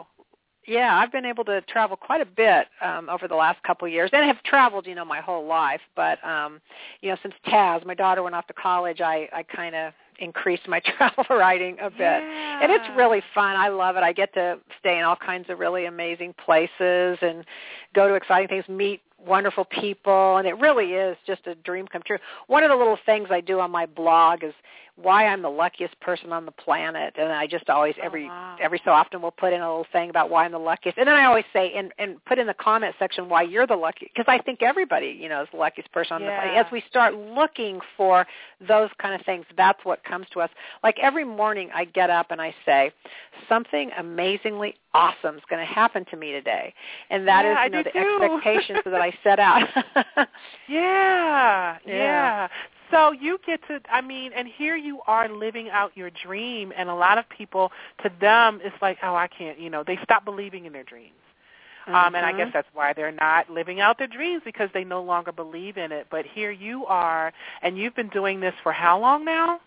[0.67, 3.93] yeah, I've been able to travel quite a bit um, over the last couple of
[3.93, 5.81] years, and have traveled, you know, my whole life.
[5.95, 6.59] But um,
[7.01, 10.67] you know, since Taz, my daughter went off to college, I I kind of increased
[10.67, 12.59] my travel writing a bit, Yeah.
[12.63, 13.55] and it's really fun.
[13.55, 14.03] I love it.
[14.03, 17.45] I get to stay in all kinds of really amazing places and
[17.93, 22.01] go to exciting things, meet wonderful people, and it really is just a dream come
[22.05, 22.17] true.
[22.47, 24.53] One of the little things I do on my blog is
[24.97, 28.55] why I'm the luckiest person on the planet, and I just always Oh, every wow.
[28.61, 31.07] every so often will put in a little thing about why I'm the luckiest, and
[31.07, 34.13] then I always say and and put in the comment section why you're the luckiest
[34.15, 36.55] because I think everybody you know is the luckiest person on the planet.
[36.65, 38.25] As we start looking for
[38.67, 40.49] those kind of things, that's what comes to us.
[40.83, 42.91] Like every morning, I get up and I say
[43.49, 46.73] something amazingly awesome is going to happen to me today,
[47.09, 48.19] and that is Yeah, I you know the too.
[48.21, 49.67] expectations that I set out.
[50.69, 51.93] Yeah, Yeah.
[51.95, 52.47] yeah.
[52.91, 56.89] So you get to, I mean, and here you are living out your dream, and
[56.89, 57.71] a lot of people,
[58.03, 61.13] to them, it's like, oh, I can't, you know, they stop believing in their dreams.
[61.87, 65.03] Um, and I guess that's why they're not living out their dreams because they no
[65.03, 66.07] longer believe in it.
[66.09, 67.31] But here you are,
[67.61, 69.59] and you've been doing this for how long now?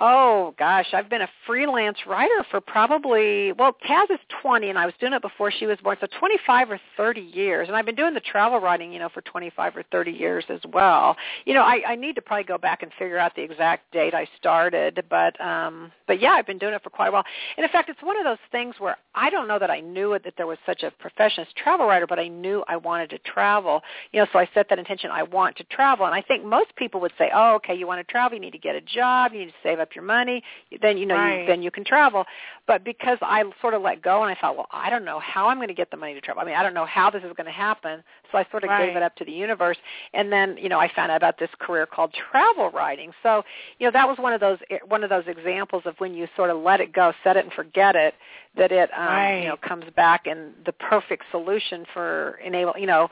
[0.00, 4.86] Oh gosh, I've been a freelance writer for probably well, Taz is 20 and I
[4.86, 7.68] was doing it before she was born, so 25 or 30 years.
[7.68, 10.58] And I've been doing the travel writing, you know, for 25 or 30 years as
[10.72, 11.16] well.
[11.44, 14.14] You know, I I need to probably go back and figure out the exact date
[14.14, 17.24] I started, but um but yeah, I've been doing it for quite a while.
[17.56, 20.14] And in fact, it's one of those things where I don't know that I knew
[20.14, 23.10] it that there was such a profession as travel writer, but I knew I wanted
[23.10, 23.80] to travel.
[24.12, 26.04] You know, so I set that intention I want to travel.
[26.06, 28.52] And I think most people would say, "Oh, okay, you want to travel, you need
[28.52, 30.42] to get a job, you need to save up your money,
[30.82, 31.40] then you know Right.
[31.42, 32.24] you, then you can travel."
[32.66, 35.48] But because I sort of let go and I thought, well, I don't know how
[35.48, 36.42] I'm going to get the money to travel.
[36.42, 38.02] I mean, I don't know how this is going to happen.
[38.32, 38.86] So I sort of right.
[38.86, 39.76] gave it up to the universe.
[40.14, 43.12] And then, you know, I found out about this career called travel writing.
[43.22, 43.42] So,
[43.78, 44.58] you know, that was one of those
[44.88, 47.52] one of those examples of when you sort of let it go, set it and
[47.52, 48.14] forget it,
[48.56, 49.40] that it um right.
[49.40, 53.08] you know comes back and the perfect solution for enable you know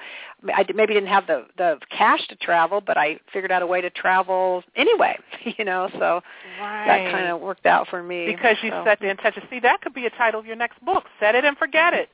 [0.53, 3.81] I maybe didn't have the the cash to travel but I figured out a way
[3.81, 5.19] to travel anyway
[5.59, 6.21] you know so
[6.61, 6.87] right.
[6.87, 8.85] that kind of worked out for me because you so.
[8.87, 11.45] set the intention see that could be a title of your next book set it
[11.45, 12.09] and forget it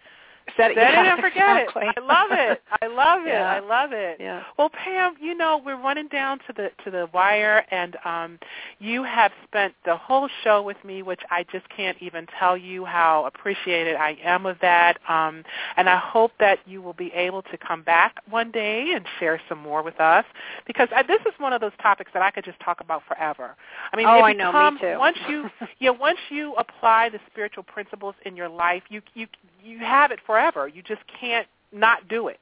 [0.57, 1.83] Set it, Set yeah, it and forget exactly.
[1.87, 1.95] it.
[1.97, 2.63] I love it.
[2.83, 3.29] I love it.
[3.29, 3.51] Yeah.
[3.51, 4.17] I love it.
[4.21, 4.43] Yeah.
[4.59, 8.39] Well, Pam, you know we're running down to the to the wire, and um,
[8.79, 12.85] you have spent the whole show with me, which I just can't even tell you
[12.85, 14.99] how appreciated I am of that.
[15.09, 15.45] Um,
[15.77, 19.41] and I hope that you will be able to come back one day and share
[19.49, 20.25] some more with us,
[20.67, 23.57] because I, this is one of those topics that I could just talk about forever.
[23.93, 24.99] I mean, Oh, I know, me too.
[24.99, 29.27] Once you yeah, once you apply the spiritual principles in your life, you you
[29.63, 30.69] you have it forever.
[30.69, 32.39] You just can't not do it.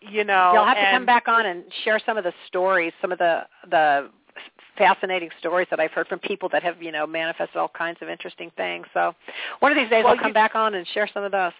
[0.00, 3.12] You know, You'll have to come back on and share some of the stories, some
[3.12, 4.10] of the the
[4.76, 8.10] fascinating stories that I've heard from people that have, you know, manifested all kinds of
[8.10, 8.86] interesting things.
[8.92, 9.14] So
[9.60, 11.52] one of these days Well, I'll come you- back on and share some of those.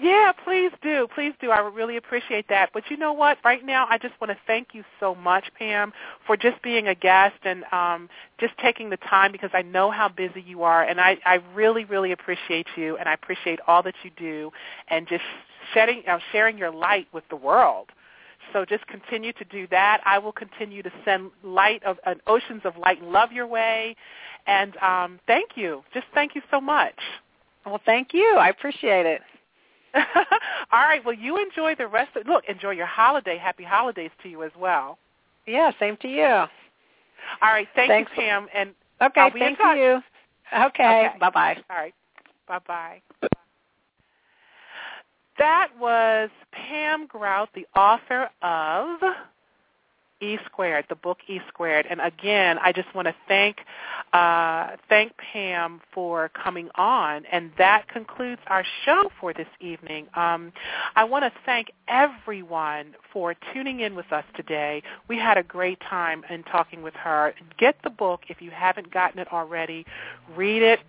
[0.00, 1.06] Yeah, please do.
[1.14, 1.50] Please do.
[1.50, 2.70] I would really appreciate that.
[2.72, 3.38] But you know what?
[3.44, 5.92] Right now, I just want to thank you so much, Pam,
[6.26, 10.08] for just being a guest and um, just taking the time because I know how
[10.08, 13.94] busy you are, and I, I really, really appreciate you, and I appreciate all that
[14.02, 14.50] you do,
[14.88, 15.24] and just
[15.74, 17.90] shedding, uh, sharing your light with the world.
[18.52, 20.00] So just continue to do that.
[20.04, 23.94] I will continue to send light of uh, oceans of light and love your way,
[24.46, 25.84] and um, thank you.
[25.92, 26.98] Just thank you so much.
[27.66, 28.36] Well, thank you.
[28.38, 29.20] I appreciate it.
[30.72, 31.04] All right.
[31.04, 32.26] Well, you enjoy the rest of.
[32.26, 33.38] Look, enjoy your holiday.
[33.38, 34.98] Happy holidays to you as well.
[35.46, 36.24] Yeah, same to you.
[36.24, 36.48] All
[37.42, 37.68] right.
[37.74, 38.10] Thank Thanks.
[38.16, 38.46] you, Pam.
[38.54, 38.70] And
[39.00, 40.00] Okay, I'll be in thank you.
[40.54, 41.18] Okay, Okay.
[41.18, 41.56] bye-bye.
[41.70, 41.94] all right.
[42.46, 43.02] Bye bye.
[45.38, 49.00] That was Pam Grout, the author of
[50.22, 51.86] E Squared, the book E Squared.
[51.90, 53.58] And again, I just want to thank
[54.12, 57.24] uh, thank Pam for coming on.
[57.26, 60.06] And that concludes our show for this evening.
[60.14, 60.52] Um,
[60.94, 64.82] I want to thank everyone for tuning in with us today.
[65.08, 67.34] We had a great time in talking with her.
[67.58, 69.86] Get the book if you haven't gotten it already.
[70.36, 70.80] Read it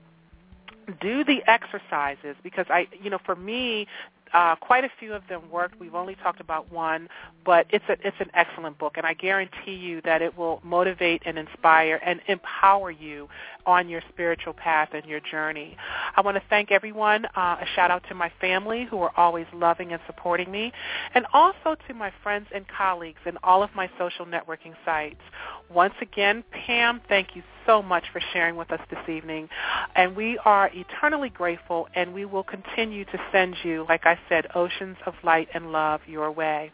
[1.00, 3.88] do the exercises because I, you know, for me,
[4.34, 5.80] uh, quite a few of them worked.
[5.80, 7.08] We've only talked about one,
[7.46, 11.22] but it's a, it's an excellent book, and I guarantee you that it will motivate
[11.26, 13.28] and inspire and empower you
[13.66, 15.78] on your spiritual path and your journey.
[16.16, 17.26] I want to thank everyone.
[17.26, 20.72] Uh, a shout out to my family who are always loving and supporting me,
[21.14, 25.22] and also to my friends and colleagues in all of my social networking sites.
[25.70, 29.50] Once again, Pam, thank you so much for sharing with us this evening.
[29.96, 34.48] And we are eternally grateful, and we will continue to send you, like I said,
[34.56, 36.72] oceans of light and love your way.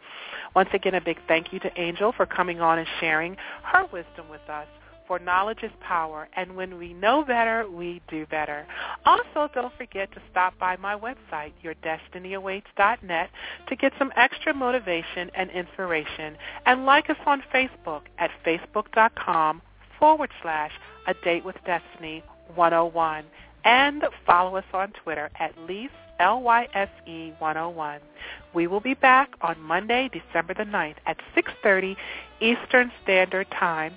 [0.56, 4.28] Once again, a big thank you to Angel for coming on and sharing her wisdom
[4.30, 4.68] with us.
[5.10, 8.68] For knowledge is power, and when we know better, we do better.
[9.07, 13.30] Also, don't forget to stop by my website, yourdestinyawaits.net,
[13.70, 16.38] to get some extra motivation and inspiration,
[16.68, 19.64] and like us on Facebook at facebook.com
[19.97, 20.74] forward slash
[21.07, 23.26] a date with destiny 101
[23.66, 27.99] and follow us on Twitter at least L-Y-S-E 101.
[28.53, 31.95] We will be back on Monday, December the 9th at 6.30
[32.41, 33.95] Eastern Standard Time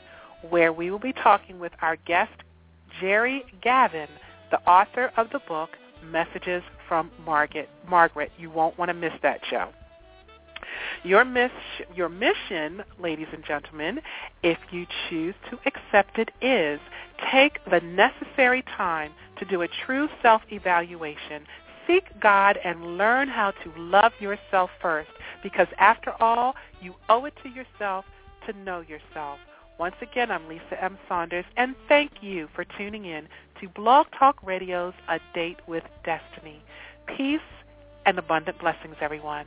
[0.51, 2.32] where we will be talking with our guest,
[3.01, 4.09] Jerry Gavin,
[4.51, 5.70] the author of the book
[6.05, 7.68] Messages from Margaret.
[7.88, 9.70] Margaret, you won't want to miss that show.
[11.05, 11.51] Your, miss,
[11.95, 14.01] your mission, ladies and gentlemen,
[14.43, 16.80] if you choose to accept it, is
[17.30, 21.47] take the necessary time to do a true self-evaluation.
[21.86, 25.11] Seek God and learn how to love yourself first
[25.43, 28.05] because after all, you owe it to yourself
[28.47, 29.38] to know yourself.
[29.78, 30.98] Once again, I'm Lisa M.
[31.08, 33.26] Saunders, and thank you for tuning in
[33.60, 36.62] to Blog Talk Radio's A Date with Destiny.
[37.16, 37.40] Peace
[38.06, 39.46] and abundant blessings, everyone.